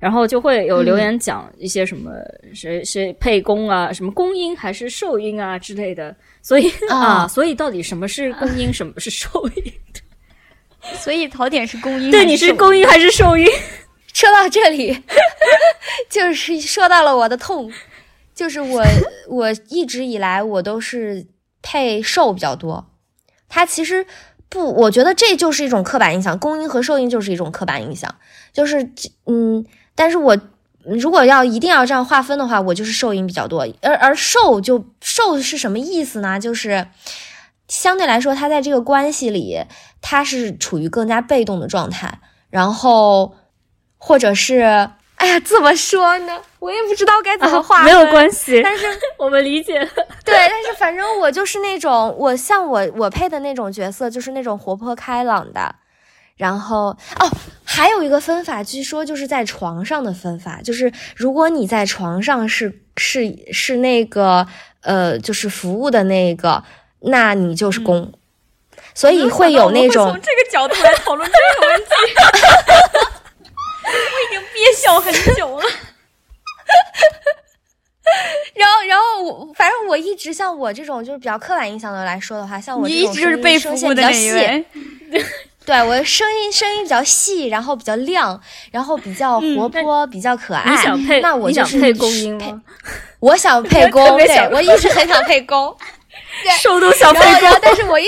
[0.00, 2.10] 然后就会有留言讲一些什么
[2.52, 6.16] 谁谁配公啊，什么公音还是受音啊之类的。
[6.42, 9.72] 所以啊，所以到底什么是公音，什么是受音？
[10.94, 13.46] 所以槽点是公音，对，你是公音还是受音？
[14.14, 14.98] 说到这里，
[16.08, 17.70] 就是说到了我的痛，
[18.34, 18.82] 就是我
[19.28, 21.26] 我一直以来我都是
[21.60, 22.90] 配受比较多。
[23.48, 24.06] 它其实
[24.48, 28.12] 不，我觉得这就是一种刻板印象，公音和受音就是一种刻板印象，
[28.52, 28.90] 就是
[29.26, 29.64] 嗯，
[30.00, 30.34] 但是我
[30.84, 36.40] 如果要一定要这样划分的话，我就是受音比较多，而而受就受是什么意思呢？
[36.40, 36.86] 就是。
[37.68, 39.62] 相对来说，他在这个关系里，
[40.02, 42.18] 他是处于更加被动的状态，
[42.50, 43.36] 然后，
[43.96, 46.36] 或者是，哎呀，怎么说呢？
[46.58, 47.84] 我也不知道该怎么划。
[47.84, 48.86] 没有关系，但是
[49.16, 49.78] 我们理解。
[50.24, 55.76] 对，但是反正我就是那种，我像我我配的那种角色，就是那种活泼开朗的。
[56.36, 56.86] 然后
[57.20, 57.30] 哦，
[57.70, 64.46] 还有一个分法，据说就是在床上的分法，就是如果你在床上是是是那个
[64.82, 66.62] 呃，就是服务的那个。
[67.02, 68.12] 那你就是公，
[68.94, 71.86] 所以会有那种从这个角度来讨论这个问题。
[73.88, 75.64] 我已经憋笑很久了。
[78.54, 83.14] 然后，然后我反正我一直像我这种就是比较刻板印象的来说的话，像我这种
[83.58, 84.30] 声线比较细，
[85.66, 90.84] 对我声音声音比较细，然后比较亮，然后比较活泼，比较可爱。
[91.20, 92.62] 那我就是配公音吗？
[93.20, 95.76] 我想配公， 对我一直很想配公。
[96.60, 98.06] 瘦都想配公，但是我一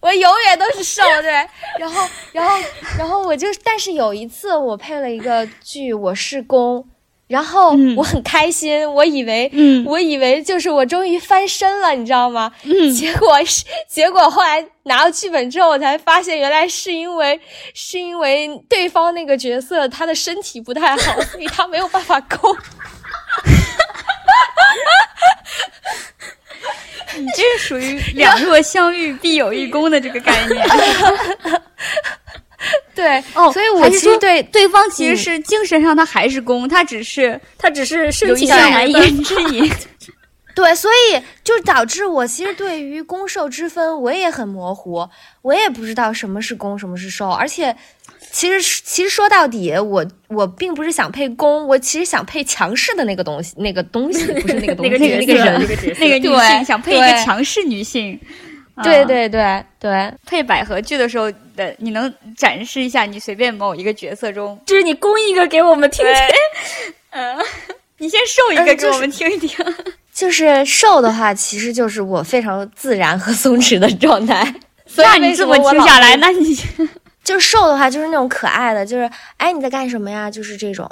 [0.00, 1.30] 我永远都是瘦，对。
[1.78, 2.56] 然后，然后，
[2.98, 6.86] 然后我就，但是有一次我配了一个剧，我是公，
[7.30, 12.50] 然后我很开心，我以为，嗯，我以为就是我终于翻身了，你知道吗？
[12.64, 12.92] 嗯。
[12.92, 17.40] 结果是， 结果后来拿到剧本之后，我才发现原来是因为
[17.72, 22.56] 是因为对方那个角色他的身体不太好， 所以他没有办法攻。
[27.16, 30.66] 你 这是属于两若相遇必有一攻的这个概念。
[32.94, 39.70] 对，哦，所以我其实对对方其实是精神上他还是攻，他只是他只是有 一些难言之隐。
[40.54, 45.08] 对，所以就导致我其实对于攻受之分我也很模糊，
[45.42, 47.76] 我也不知道什么是攻，什么是受，而且。
[48.32, 55.60] 其实，其实说到底，我我并不是想配攻，我其实想配强势的那个东西，那个东西不是那个东西，那个那个人，
[55.98, 58.20] 那个女性想配一个强势女性。
[58.84, 61.28] 对对对对，配百合剧的时候
[61.60, 66.14] 的，你能展示一下你随便某一个角色中，就是你攻一个给我们听听。
[67.10, 67.36] 嗯，
[67.98, 69.50] 你先瘦一个给我们听一听。
[70.12, 74.54] 就是瘦的话，其实就是我非常自然和松弛的状态。
[74.96, 76.56] 那你这么听下来，那你。
[77.22, 80.30] 就 是瘦的话，就是那种可爱的，就是哎你在干什么呀？
[80.30, 80.90] 就是这种，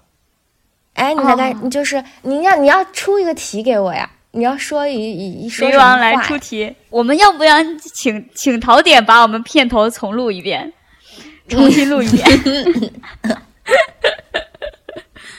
[0.93, 4.11] 哎你在干，你就是你要你要出一个题给我呀？
[4.33, 7.57] 你要说一一一说什王来出题，我们要不要
[7.93, 10.73] 请请陶点把我们片头重录一遍，
[11.49, 12.29] 重新录一遍？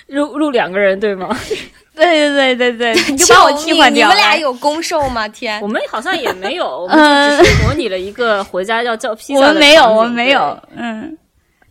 [0.07, 1.29] 录录两个人对吗？
[1.95, 4.07] 对对对对对，你就把我替换掉。
[4.07, 5.27] 你们俩有攻受吗？
[5.27, 9.39] 天，我们好像也没有，我们只是模拟了一个回家要叫披萨。
[9.41, 10.57] 我们没有，我们没有。
[10.75, 11.15] 嗯，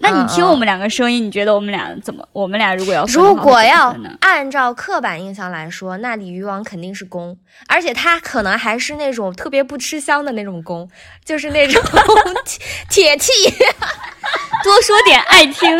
[0.01, 2.27] 那你听我们两个声音，你觉得我们俩怎么？
[2.33, 10.89] 我们俩如果要如果要按照刻板印象来说，那鲤鱼王肯定是公，而且他可能还是那种特别不吃香的那种公，
[11.25, 11.83] 就是那种
[12.89, 13.33] 铁铁器。
[14.65, 15.79] 多说点爱听，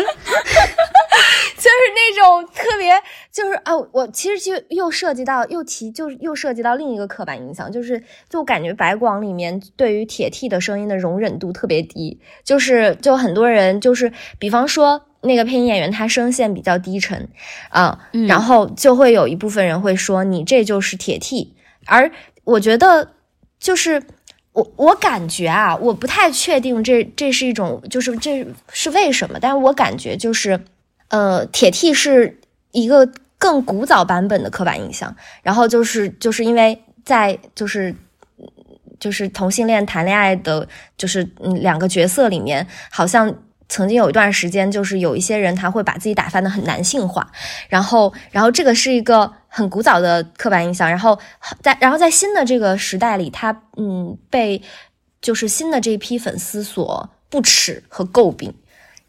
[1.57, 2.93] 就是那种特别，
[3.31, 17.27] 就是哦，我其实就又涉及到又提，就是又涉及到另一个刻板印象，就是就感觉白广里面对于铁 T 的声音的容忍度特别低，就是就很多人就是，比方说那个配音演员他声线比较低沉
[17.69, 22.11] 啊，然后就会有一部分人会说你这就是铁 T，而
[22.43, 23.13] 我觉得
[23.59, 24.03] 就是。
[24.51, 29.37] 我我感觉啊，我不太确定这这是一种，就是这是为什么？
[29.39, 30.59] 但是我感觉就是，
[31.09, 32.39] 呃，铁 T 是
[32.71, 35.15] 一个更古早版本的刻板印象。
[35.43, 37.93] 然后就是就是因为在就是
[38.99, 40.67] 就是同性恋谈恋爱的，
[40.97, 43.35] 就是嗯两个角色里面，好像。
[43.71, 47.31] 曾经有一段时间，就是有一些人他会把自己打扮的很男性化，
[47.67, 51.19] 然后，然后这个是一个很古早的刻板印象，然后
[51.61, 54.59] 在，然后在新的这个时代里，他嗯被
[55.21, 58.51] 就是新的这一批粉丝所不耻和诟病，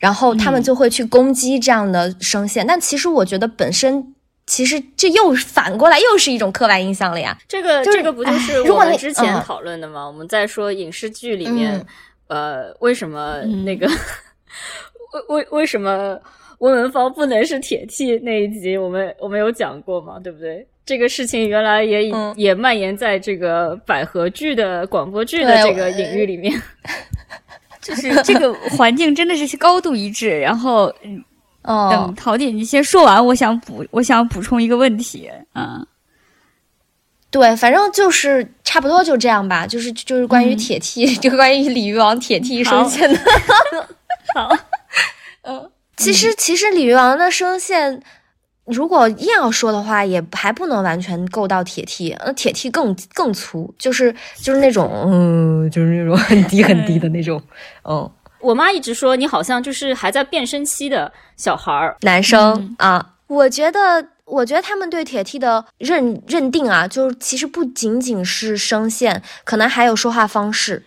[0.01, 4.15] 然后他们就会去攻击这样的声线，但其实我觉得本身
[4.47, 7.39] 其实这又反过来又是一种刻板印象了呀。
[7.47, 10.05] 这个这个不就是我们之前讨论的吗？
[10.05, 11.87] 我们在说影视剧里面，
[12.27, 13.89] 呃，为什么那个。
[15.29, 16.17] 为为为什么
[16.59, 18.77] 温文芳不能是铁 T 那一集？
[18.77, 20.67] 我们我们有讲过嘛，对不对？
[20.87, 26.61] 这个事情原来也也蔓延在这个百合剧的广播剧的这个领域里面，
[27.81, 30.39] 就是这个环境真的是高度一致。
[30.41, 30.93] 然后，
[31.63, 35.87] 等陶姐你先说完，我想补我想补充一个问题嗯。
[37.31, 39.65] 对，反正就是差不多就这样吧。
[39.65, 43.21] 就是就是关于铁 T， 就关于鲤鱼王铁梯声线的。
[44.35, 44.57] 好，
[45.43, 48.03] 嗯，其实其实鲤鱼王的声线，
[48.71, 57.43] 如果硬要说的话，也还不能完全够到铁 T，呃，铁 T 更更粗，就是就是那种，嗯，就是那种很低很低的那种，
[57.85, 58.11] 嗯。
[58.41, 63.15] 我妈一直说你好像就是还在变声期的小孩儿，男生啊。
[63.27, 70.83] 我觉得，我觉得他们对铁 T 的认认定啊，就是其实不仅仅是声线，可能还有说话方式，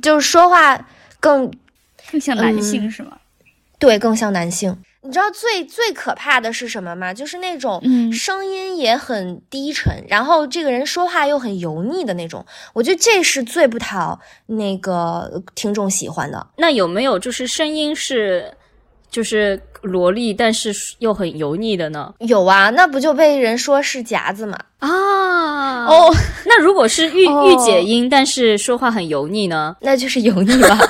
[0.00, 0.86] 就是说话
[1.18, 1.50] 更。
[2.10, 3.16] 更像男性是吗？
[3.78, 4.76] 对，更像男性。
[5.04, 7.12] 你知道最最可怕的是什么吗？
[7.12, 12.44] 就是那种声音也很低沉，然后这个人说话又很油腻的那种。
[12.72, 16.46] 我觉得这是最不讨那个听众喜欢的。
[16.56, 18.48] 那有没有就是声音是
[19.10, 22.14] 就是萝莉，但是又很油腻的呢？
[22.20, 24.56] 有啊，那不就被人说是夹子吗？
[24.78, 26.14] 啊哦，
[26.46, 29.76] 那如果是御 御姐音，但是说话很油腻呢？
[29.80, 30.78] 那就是油腻吧。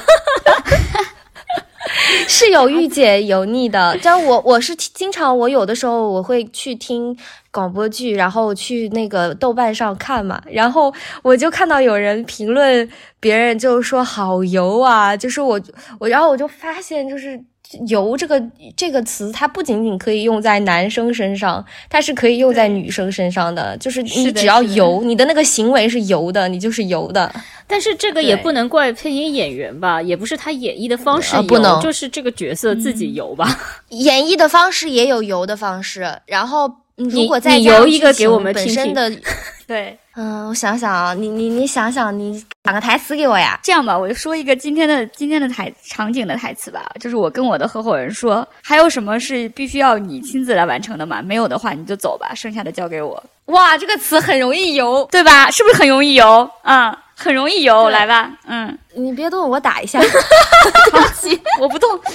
[2.28, 7.16] 是有御姐油腻的，但我我是经常我有的时候我会去听
[7.50, 12.88] 广播剧，然后去那个豆瓣上看嘛，然后我就看到有人评论
[13.20, 15.60] 别人就说好油啊，就是我
[15.98, 17.42] 我然后我就发现就是。
[17.88, 18.38] 油这个
[18.76, 23.74] 这个词，它不仅仅可以用在男生身上，它是可以用在女生身上的。
[23.78, 27.32] 就是你只要油，你的那个行为是油的，你就是油的。
[27.72, 33.48] 但是这个也不能怪配音演员吧，也不是他演绎的方式不能，就是这个角色自己游吧。
[33.88, 39.10] 演绎的方式也有游的方式，然后如果再游一个给我们本身的
[39.66, 43.58] 对，嗯，我想想啊，你你你想想，你讲个台词给我呀。
[43.62, 51.22] 这样吧，我就说一个今天的今天的台场景的台词吧，就是我跟我的合伙人说，还有什么是必须要你亲自来完成的吗？
[51.22, 55.50] 没有的话你就走吧，剩下的交给我，哇，这个词很容易游，对吧？
[55.50, 56.50] 是不是很容易游？
[56.64, 60.00] 嗯，很容易游，来吧，嗯，你别动，我打一下。
[61.60, 62.08] 我不动，我不动。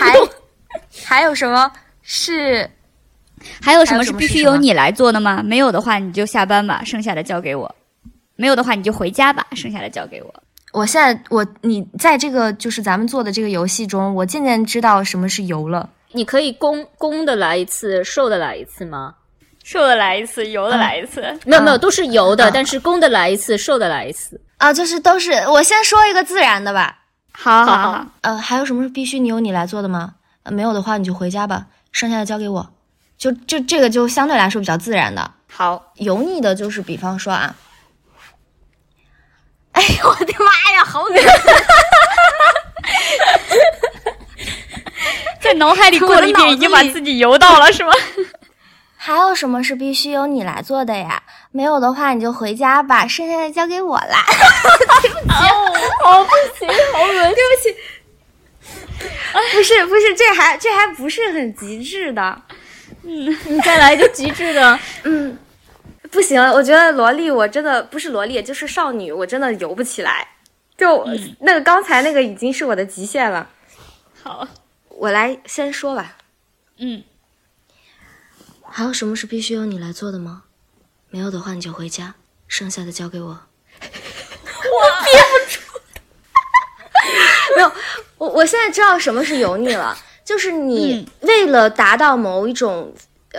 [0.00, 0.14] 还
[1.04, 1.70] 还有什么
[2.02, 2.68] 是？
[3.60, 5.42] 还有什么是必须由你来做的吗？
[5.44, 7.68] 没有的话你就下班吧，剩下的交给我；
[8.34, 10.34] 没有的话你就回家吧，剩下的交给我。
[10.72, 15.88] 我现在我你在这个就是咱们做的这个游戏中，我渐渐知道什么是游了。
[16.10, 19.14] 你可以攻攻的来一次，受的来一次吗？
[19.64, 21.22] 受的来一次，油的来一次。
[21.46, 24.38] 没有没有，都是油的，但是公的来一次，瘦的来一次。
[24.58, 25.32] 啊，就是都是。
[25.48, 26.98] 我先说一个自然的吧。
[27.32, 28.06] 好好好。
[28.20, 30.16] 呃，还有什么是必须你由你来做的吗？
[30.42, 32.70] 呃，没有的话你就回家吧，剩下的交给我。
[33.16, 37.56] 就就这个就相对来说比较自然的，好油腻的，就是比方说啊，
[39.72, 41.24] 哎呦我的妈呀，好恶心，
[45.40, 47.92] 在脑海里过了一遍，已经把自己油到了，是吗？
[49.06, 51.22] 还有什么是必须由你来做的呀？
[51.50, 54.24] 没有的话你就回家吧，剩下的交给我啦。
[55.02, 55.28] 对不起，
[56.02, 57.76] 好不行，好恶心，对不起。
[59.52, 62.42] 不是不是，这还这还不是很极致的。
[63.02, 64.80] 嗯，你再来一个极致的。
[65.02, 65.36] 嗯，
[66.10, 70.26] 不行，我觉得萝莉我真的不是萝莉，就是少女，我真的游不起来。
[70.78, 71.06] 就
[71.40, 73.50] 那个刚才那个已经是我的极限了。
[74.22, 74.48] 好，
[74.88, 76.16] 我来先说吧。
[76.78, 77.02] 嗯，
[78.76, 80.42] 还有什么是必须由你来做的吗？
[81.08, 82.16] 没有的话你就回家，
[82.48, 83.28] 剩下的交给我。
[83.80, 85.60] 我憋不住。
[87.54, 87.72] 没有，
[88.18, 89.96] 我我现在知道什么是油腻了。
[90.24, 92.92] 就是你为了达到某一种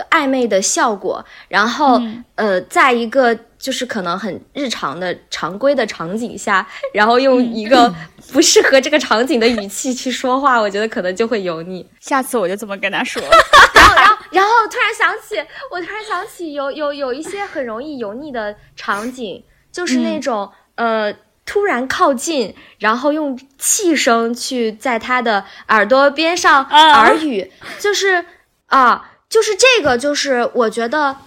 [0.08, 2.00] 暧昧的效果，然后
[2.36, 7.94] 呃，在一个就是可能很日常的常规的场景下，然后用一个
[8.32, 11.86] 不适合这个场景的语气去说话，我觉得可能就会油腻。
[12.00, 13.22] 下次我就这么跟他说。
[13.76, 13.94] 然后，
[14.36, 15.36] 然后，突然想起，
[15.70, 21.14] 我突然想起有有有一些很容易油腻的场景，就是那种呃。
[21.48, 28.24] 突然靠近，然后用气声去在他的耳朵边上耳语，就是
[28.66, 31.18] 啊，就是这个，就是我觉得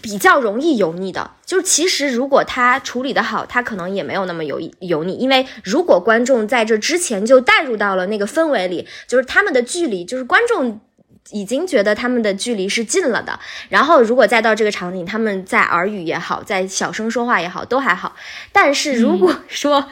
[0.00, 1.30] 比较容易油腻的。
[1.46, 5.14] 就是其实如果他处理的好，他可能也没有那么油油腻。
[5.14, 10.80] 因为如果观众在这之前就带入到了那个氛围里，就是他们的距离，就是观众。
[11.30, 18.16] 已经觉得他们的距离是近了的，然后如果再到这个场景，他们在耳语也好，在小声说话也好，都还好。
[18.52, 19.86] 但是如果说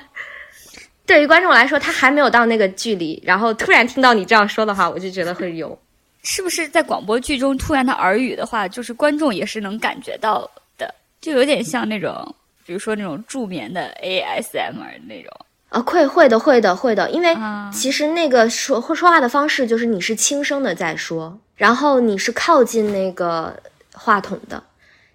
[1.04, 5.78] 对于观众来说，他还没有到那个距离，然后突然听到你这样说的话，我就觉得会有。
[6.22, 12.34] 是不是在广播剧中突然的耳语的话，就是观众也是能感觉到的，就有点像那种，
[12.64, 15.45] 比如说那种助眠的 ASMR 那种。
[15.76, 17.36] 啊，会会的，会的，会的，因为
[17.70, 23.54] 其实那个说说话的方式就是你是轻声的在说，然后你是靠近那个
[23.92, 24.62] 话筒的，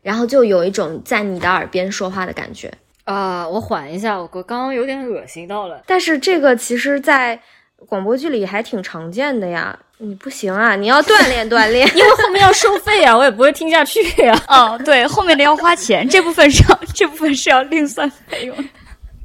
[0.04, 2.72] 然后就有一种在你的耳边说话的感觉
[3.06, 3.48] 啊。
[3.48, 5.82] 我缓一下，我刚刚有点恶心到了。
[5.88, 7.40] 但是这个其实，在
[7.88, 9.78] 广播剧里还挺常见的呀。
[10.04, 14.36] 你不行啊，你要锻炼锻炼， 因为后面要收费啊，我也不会听下去呀。
[14.48, 18.56] 哦，对，后面的要花钱，这部分是要这部分是要另算费用。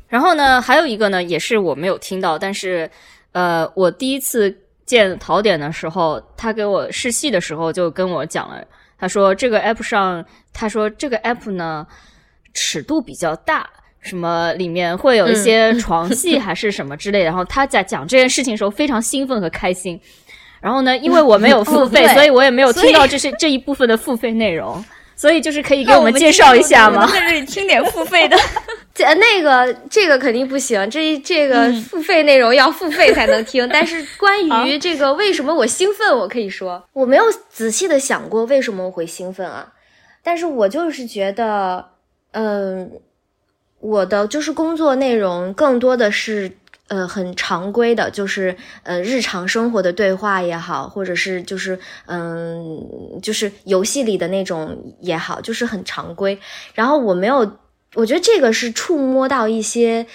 [0.08, 2.88] 然后呢，还有一个呢，也是我没有听到，但是，
[3.32, 8.64] 呃，我第一次见陶点的时候，他给我试戏的时候就跟我讲了，
[8.98, 11.86] 他说这个 app 上，他说这个 app 呢
[12.54, 13.68] 尺度比较大，
[14.00, 20.00] 什么里面会有一些床戏还是什么之类，然后他在讲这件事情的时候非常兴奋和开心。
[20.60, 24.82] 然后呢，因为我没有付费，所以我也没有听到这些这一部分的付费内容。
[25.16, 27.10] 所以就是可以给我们介绍一下吗？
[27.10, 28.36] 在这里听点付费的，
[28.94, 33.68] 这那个这个肯定不行，这这个付费内容要付费才能听。
[33.68, 39.72] 但是关于这个为什么我兴奋，我可以说我没有仔细的想过为什么我会兴奋啊。
[40.22, 41.84] 但是我就是觉得，
[42.32, 42.92] 嗯，
[43.80, 46.52] 我的就是工作内容更多的是。
[46.88, 51.76] 呃，很常规的，就是呃，日常生活的对话也好，或者是就是
[52.06, 52.80] 嗯，
[53.20, 56.38] 就是游戏里的那种也好，就是很常规。
[56.74, 57.58] 然后我没有，
[57.94, 60.06] 我觉得这个是触摸到一些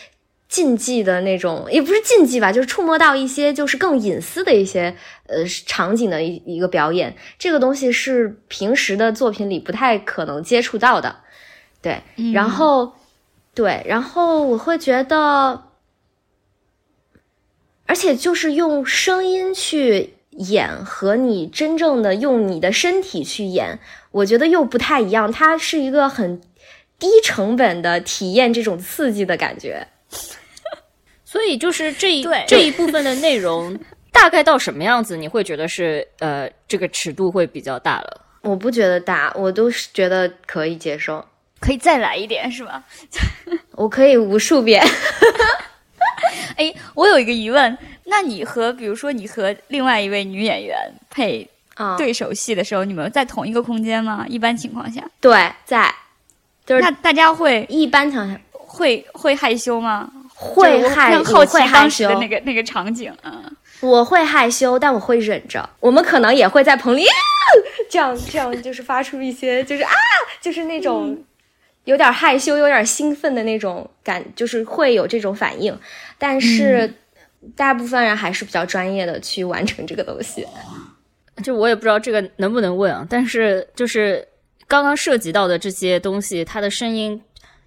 [0.48, 4.96] 禁忌的那种，也不是禁忌吧，就是触摸到一些就是更隐私的一些
[5.28, 7.14] 呃场景的一一个表演。
[7.38, 11.18] 这个东西是平时的作品里不太可能接触到的，
[11.82, 12.02] 对。
[12.34, 12.94] 然后
[13.54, 15.64] 对，然后我会觉得。
[17.92, 23.80] 而且就是用声音去演和你真正的用你的身体去演，
[24.12, 25.30] 我觉得又不太一样。
[25.30, 26.40] 它是一个很
[26.98, 29.86] 低成本的体验这种刺激的感觉。
[31.26, 33.78] 所以就是这一对这一部分的内容，
[34.14, 38.22] 大概到什么样子，你会觉得是呃这个尺度会比较大了？
[38.44, 41.26] 我不觉得大，我都是觉得可以接受。
[41.60, 42.82] 可以再来一点是吧？
[43.76, 44.82] 我可以无数遍。
[46.58, 50.78] 哎，我有一个疑问，那你和比如说你和另外一位女演员
[51.10, 54.26] 配啊，对手戏的时候，你们在同一个空间吗？
[54.28, 55.94] 一般情况下，对，在
[56.66, 60.10] 就是那大家会一般情况下会会害羞吗？
[60.36, 63.44] 会害，羞好奇我会害羞当时的，那个那个场景，嗯，
[63.80, 65.68] 我会害羞，但我会忍着。
[65.80, 67.14] 我们可能也会在棚里、啊、
[67.90, 69.92] 这样这样，就是发出一些就是啊，
[70.42, 71.16] 就是那种
[71.86, 75.78] 有点害羞、有点兴奋的那种感，就是会有这种反应。
[76.18, 76.94] 但是
[77.56, 80.46] 大部分人还是比较专业的去完成这个东西。
[81.44, 84.28] 就我也不知道这个能不能问啊，但是就是
[84.68, 87.20] 刚刚涉及到的这些东西，它的声音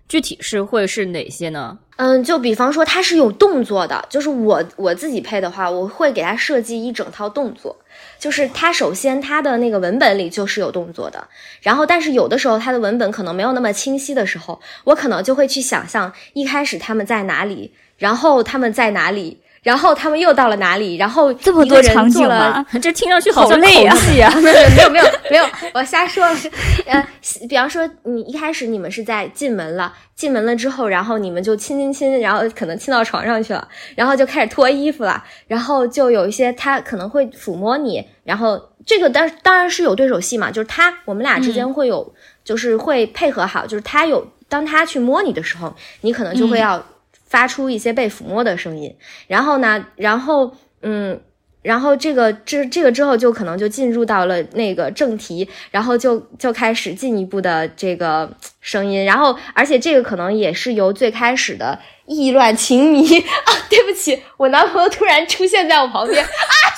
[0.06, 1.76] 具体是会是哪些呢？
[1.96, 7.76] 嗯，就比方说它是有动作的，就是我我自己配的话，我会给它设计一整套动作。
[8.24, 11.28] 就是它首先它的那个文本里就是有动作的，
[11.60, 22.66] 然后但是有的时候它的文本可能没有那么清晰的时候，我可能就会去想象一开始他们在哪里，然后他们在哪里，然后他们又到了哪里，然后这么多场景做了吗？
[22.80, 24.30] 这听上去好像好累啊口戏啊！
[24.40, 26.36] 没有没有没有 没有，我瞎说了。
[26.86, 27.04] 呃，
[27.48, 46.84] 比方说你一开始你们是在进门了，进门了之后，然后你们就亲亲亲，然后可能亲到床上去了，然后就开始脱衣服了，然后就有一些他可能会抚摸你，然后这个当当然是有对手戏嘛，就是他我们俩之间会有，就是会配合好，就是他有当他去摸你的时候，你可能就会要
[47.34, 48.94] 发出一些被抚摸的声音，
[49.26, 51.20] 然后呢，然后嗯。
[51.64, 58.30] 然后这个这这个之后就可能就进入到了那个正题，然后就就开始进一步的这个
[58.60, 63.18] 声音，然后而且这个可能也是由最开始的意乱情迷
[63.48, 66.28] 啊，对不起，我男朋友突然出现在我旁边 啊，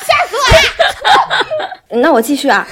[0.07, 2.01] 吓死我了！
[2.01, 2.65] 那我继续啊，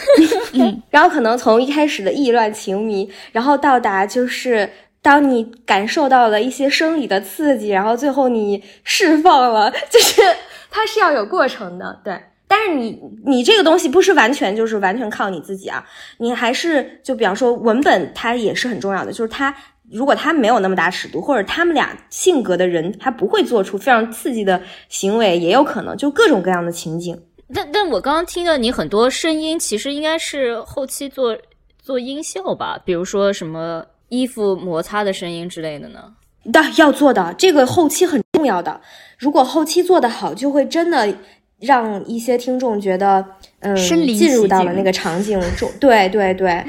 [0.52, 4.70] 嗯，然后可能从一开始的意乱情迷，然后到达就是。
[5.04, 10.22] 当你感受到了一些生理的刺激，然后最后你释放了， 就是
[10.70, 12.18] 它是要有过程的，对。
[12.48, 15.84] 但是你你这个东西不是完全就是完全靠你自己啊，
[16.16, 19.54] 你还是就比方说文本它也是很重要的，就是它
[19.90, 27.20] 如果它没有那么大尺度，或者他们俩性格的人他不会做出非常刺激的行为，也有可能就各种各样的情景。
[27.52, 31.36] 但但我刚刚听的你很多声音，其实应该是后期做
[31.78, 33.84] 做音效吧，比如说什么。
[34.20, 36.14] 衣服摩擦的声音之类的呢？
[36.52, 38.80] 的要做的这个后期很重要的，
[39.18, 41.16] 如果后期做得好，就会真的
[41.58, 43.24] 让一些听众觉得，
[43.60, 45.70] 嗯，进入到了那个场景中。
[45.80, 46.64] 对对对。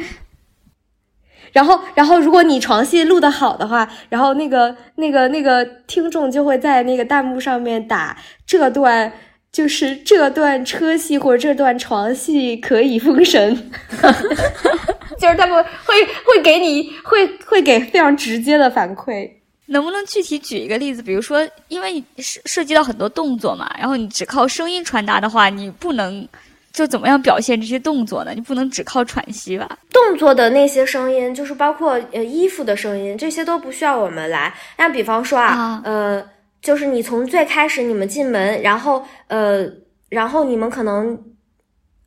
[1.52, 9.12] 然后，然后如果你床戏录得好的话，然后那个那个那个听众就会在那个弹幕上面打这段。
[9.56, 13.72] 就是这段车戏或者这段床戏可以封神，
[15.18, 15.96] 就是他们会
[16.26, 19.32] 会给你会会给非常直接的反馈。
[19.68, 21.02] 能不能具体举一个例子？
[21.02, 21.40] 比如说，
[21.70, 26.28] 因为涉涉及到很多动作嘛，然后你只靠声音传达的话，你不能
[26.74, 28.34] 就怎么样表现这些动作呢？
[28.36, 29.80] 你不能只靠喘息吧？
[29.90, 34.54] 动作的那些声音，就是包括呃衣服的声音，这些都不需要我们来。
[34.78, 36.35] 那比方说啊，啊呃。
[36.66, 39.64] 就是你从最开始你们进门，然后呃，
[40.10, 41.16] 然后你们可能，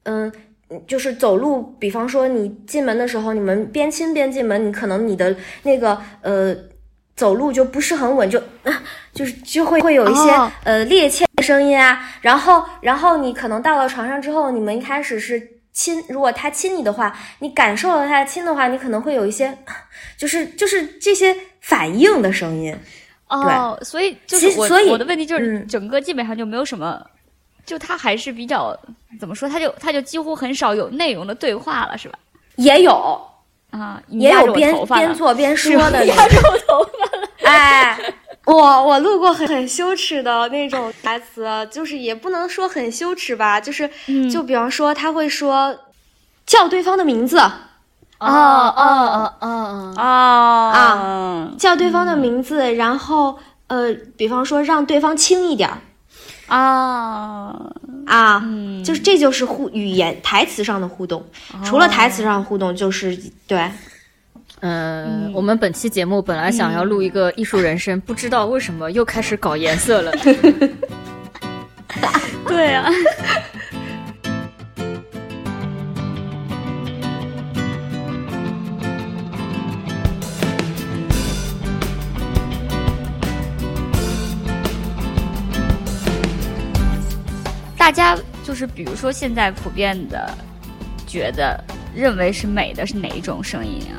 [0.02, 0.32] 嗯，
[0.84, 6.52] 就是走路，比方说你进门的时候，你们边亲边进门，你可能你的那个呃
[7.14, 8.42] 走路就不是很稳，就
[9.14, 12.10] 就是就会会有一些、哦呃趔趄的声音啊。
[12.20, 19.56] 然后然后你可能到了床上之后，你们一开始是亲，如果他亲你的话，你感受了他的亲的话，你可能会有一些
[20.18, 22.76] 就是就是这些反应的声音。
[23.28, 27.04] 哦，所以就是我所以我的问题就是，嗯整个基本上就没有什么，
[27.66, 28.76] 就他还是比较
[29.20, 32.18] 怎么说，他就他就几乎很少有内容的对话了，是吧？
[32.56, 33.20] 也有，
[33.70, 36.36] 啊，也有边边做边说的那压着。
[36.50, 37.28] 我头发了。
[37.44, 37.98] 哎，
[38.46, 45.78] 我我录过很很羞耻的那种台词，就是也不能说很羞耻吧，就是、嗯就比方说他会说
[46.44, 47.40] 叫对方的名字，
[48.18, 50.02] 哦哦哦哦哦，
[50.74, 53.38] 啊叫对方的名字，然后
[53.68, 55.78] 呃，比方说让对方轻一点儿。
[56.48, 57.54] 啊，
[58.06, 61.22] 啊，嗯，就是这就是互语言台词上的互动，
[61.62, 63.16] 除了台词上互动，就是
[63.46, 63.70] 对。
[64.60, 70.10] 嗯，我们本期节目本来想要录一个艺术人生，不知道为什么又开始搞颜色了。
[72.48, 72.90] 对啊。
[87.88, 88.14] 大家
[88.44, 90.30] 就是比如说现在普遍的
[91.06, 91.58] 觉得
[91.94, 93.96] 认为是美的是哪一种声音啊？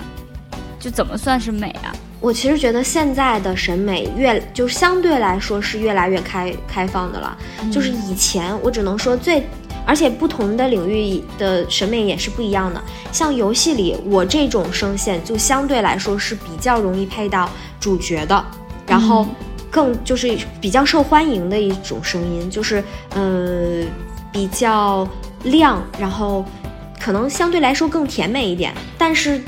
[0.80, 1.92] 就怎么算是美啊？
[2.20, 7.36] 我其实觉得现在的审美越就相对来说是越来越开开放的了，
[7.72, 9.44] 就是以前我只能说最，
[9.88, 12.80] 而且不同的领域的审美也是不一样的。
[13.12, 18.46] 像游戏里我这种声线就相对来说是比较容易配到主角的，
[18.86, 19.26] 然后
[19.70, 22.84] 更就是比较受欢迎的一种声音，就是
[23.16, 23.84] 呃
[24.32, 25.08] 比较
[25.44, 26.46] 亮，然后
[27.00, 29.42] 可能相对来说更甜美一点，但是。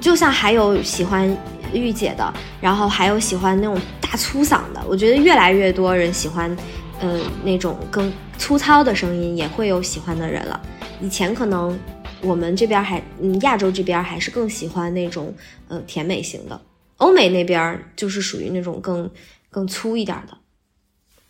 [0.00, 1.34] 就像还有喜欢
[1.72, 6.54] 御姐的，然后还有喜欢那种大粗嗓的，我觉得越来越多人喜欢，
[6.98, 10.60] 呃，那种更粗糙的声音也会有喜欢的人了。
[11.00, 11.78] 以前可能
[12.20, 15.32] 我们这边还，嗯，亚洲这边还是更喜欢那种，
[15.68, 16.60] 呃，甜美型的。
[16.98, 19.10] 欧美那边就是属于那种更
[19.50, 20.38] 更粗一点的，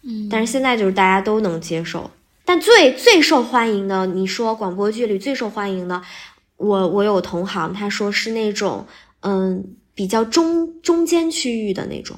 [0.02, 0.28] 嗯。
[0.28, 2.10] 但是现在就是大家都能接受，
[2.44, 6.02] 但最最受欢迎的，你说广播剧里最受欢迎的。
[6.56, 8.86] 我我有同行，他说是那种
[9.20, 12.16] 嗯比较中中间区域的那种，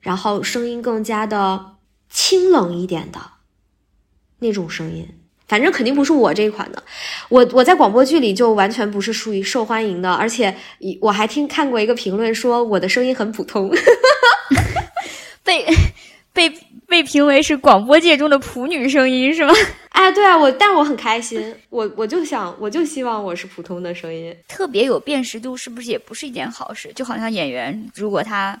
[0.00, 1.76] 然后声音更加的
[2.08, 3.20] 清冷一点的
[4.38, 5.06] 那种声音，
[5.46, 6.82] 反正肯定不是我这一款的。
[7.28, 10.54] 我我在广播剧里就完全不是属于受欢迎的，而且
[11.00, 13.70] 我还听看过一个评论说我的声音很普通，
[15.44, 15.64] 被
[16.32, 16.52] 被
[16.86, 19.54] 被评为是广播界中的普女声音是吗？
[19.94, 26.92] 哎，对啊，我，但我很开心，我我就想，我就希望我是普通的声音，特别有辨识度，是不是也不是一件好事？
[26.94, 28.60] 就好像演员，如果他，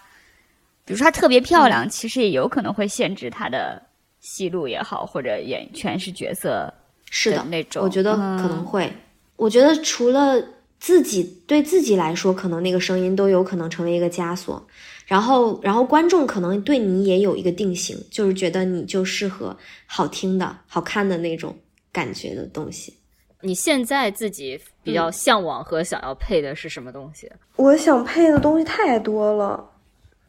[0.84, 3.82] 比如说他特别漂亮，其实也有可能会限制他的
[4.24, 6.72] 戏路也好，或者演全是角色
[7.10, 7.84] 是的那种。
[7.84, 8.90] 我觉得可能会，
[9.36, 10.42] 我觉得除了
[10.80, 14.66] 自己对自己来说，可能那个声音都有可能成为一个枷锁。
[15.06, 19.54] 然后，然后观众可能对你也有一个定型，就是觉得你就适合
[19.84, 21.54] 好听的、好看的那种
[21.92, 22.94] 感觉的东西。
[23.42, 27.30] 你现在自己比较向往和想要配的是什么东西？
[27.56, 29.62] 我想配的东西太多了，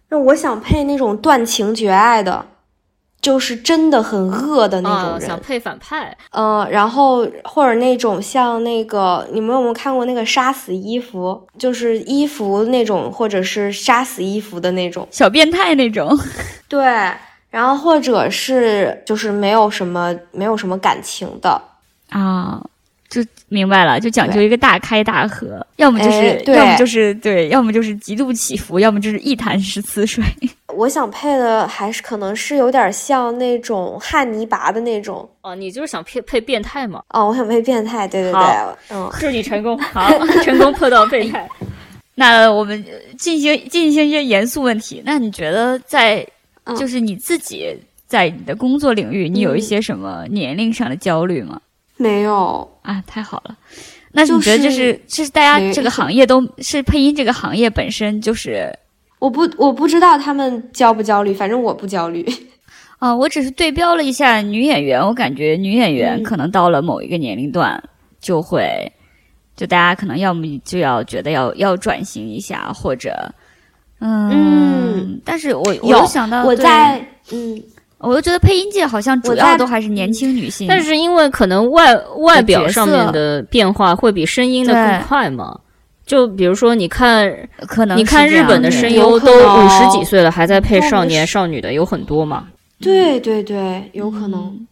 [0.09, 2.45] 那我想配那种断情绝爱的。
[3.25, 11.41] 就是真的很恶的那种人，想配反派，嗯，然后或者那种像那个，你们有没有看过那个杀死伊芙？
[11.57, 16.15] 就是伊芙那种，或者是杀死伊芙的那种小变态那种，
[16.69, 16.85] 对，
[17.49, 21.59] 然后或者是就是没有什么没有什么感情的
[22.11, 22.61] 啊。
[23.23, 30.21] 就明白了，就讲究一个大开大合，要么就是，要么就是对，要么就是极度起伏，要么就是一潭死水。
[30.75, 37.01] 我想配的还是可能是有点像那种汉尼拔的那种哦，你就是想配配变态吗？
[37.11, 38.41] 哦，我想配变态，对对对，
[38.89, 40.11] 嗯， 祝你成功，好，
[40.43, 41.47] 成功破到变态。
[42.15, 42.83] 那我们
[43.17, 45.01] 进行进行一些严肃问题。
[45.05, 46.25] 那你觉得在
[46.77, 47.73] 就是你自己
[48.07, 51.61] 在你的工作领域，你有一些什么年龄上的焦虑吗？
[51.97, 53.55] 没有啊，太好了。
[54.11, 58.73] 那你觉得就是就是大家这个行业都是配音这个行业本身就是，
[59.19, 62.25] 我不我不知道他们焦不焦虑，反正我不焦虑。
[62.99, 67.81] 啊，我只是对标了一下女演员，我感觉女演员可能到了某一个年龄段
[68.21, 68.89] 就会，
[69.55, 73.33] 就大家可能要么就要觉得要要转型一下，或者
[73.99, 77.61] 嗯，但是我有想到我在嗯。
[77.99, 85.59] 我就觉得配音界好像主要都还是年轻女性，但是因为可能外外表上面的变化会比声音的更快嘛。
[86.05, 87.35] 就比如说，你看，
[87.67, 92.47] 可能你看日本的声优都五十几岁了，还在配少年少女的有很多嘛。
[92.79, 94.67] 对对对，有可能。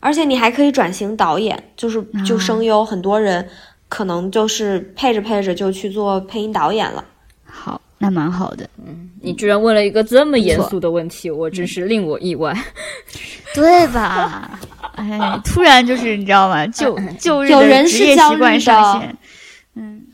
[0.00, 3.46] 而且你还可以转型导演，就是就声优，很多人
[3.88, 7.04] 可能就是配着配着就去做配音导演了。
[7.44, 7.80] 好。
[8.06, 12.56] 那蛮好的，嗯，你居然问了一个这么严肃的问题，我真是令我意外，
[13.52, 14.60] 对吧？
[14.94, 16.64] 哎，突然就是你知道吗？
[16.68, 19.18] 就就有人是习惯上线，
[19.74, 20.06] 嗯，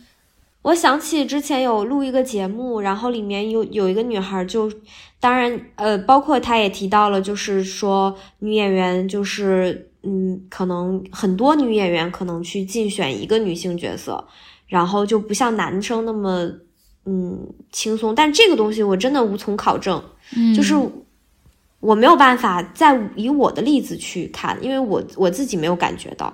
[0.62, 4.72] 我想起之前有录一个节目，然后里面有有一个女孩，就
[5.20, 14.26] 当然呃，包括她也提到了，就是说女演员就是嗯，可能很多女演员可能去竞选一个女性角色，
[14.66, 16.50] 然后就不像男生那么。
[17.04, 20.02] 嗯，轻松，但这个东西我真的无从考证，
[20.56, 20.74] 就是
[21.80, 26.32] 我没有办法再以我的例子去看，因为我我自己没有感觉到。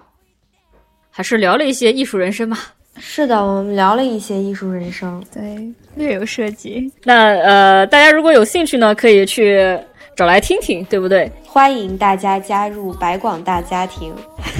[1.10, 2.74] 还是聊了一些艺术人生吧。
[3.00, 6.92] 是的，我们聊了一些艺术人生，对，略有涉及。
[7.04, 9.78] 那呃，大家如果有兴趣呢，可以去
[10.18, 11.30] 找来听听，对不对？
[11.46, 14.12] 欢迎大家加入白广大家庭。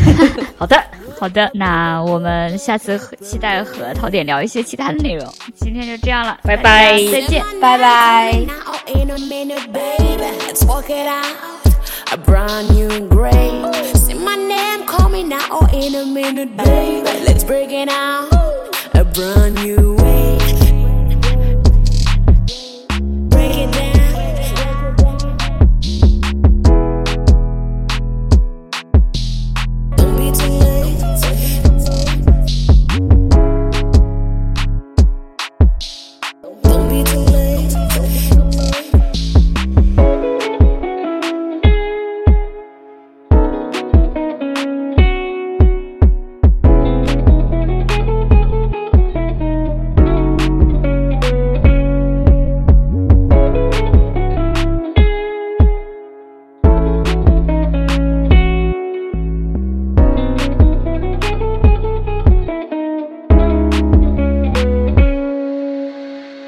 [0.57, 0.81] 好的。
[1.19, 5.27] 好的，那我们下次期待和陶点聊一些其他的内容。
[5.57, 8.33] 今天就这样了，拜拜，再见，拜拜。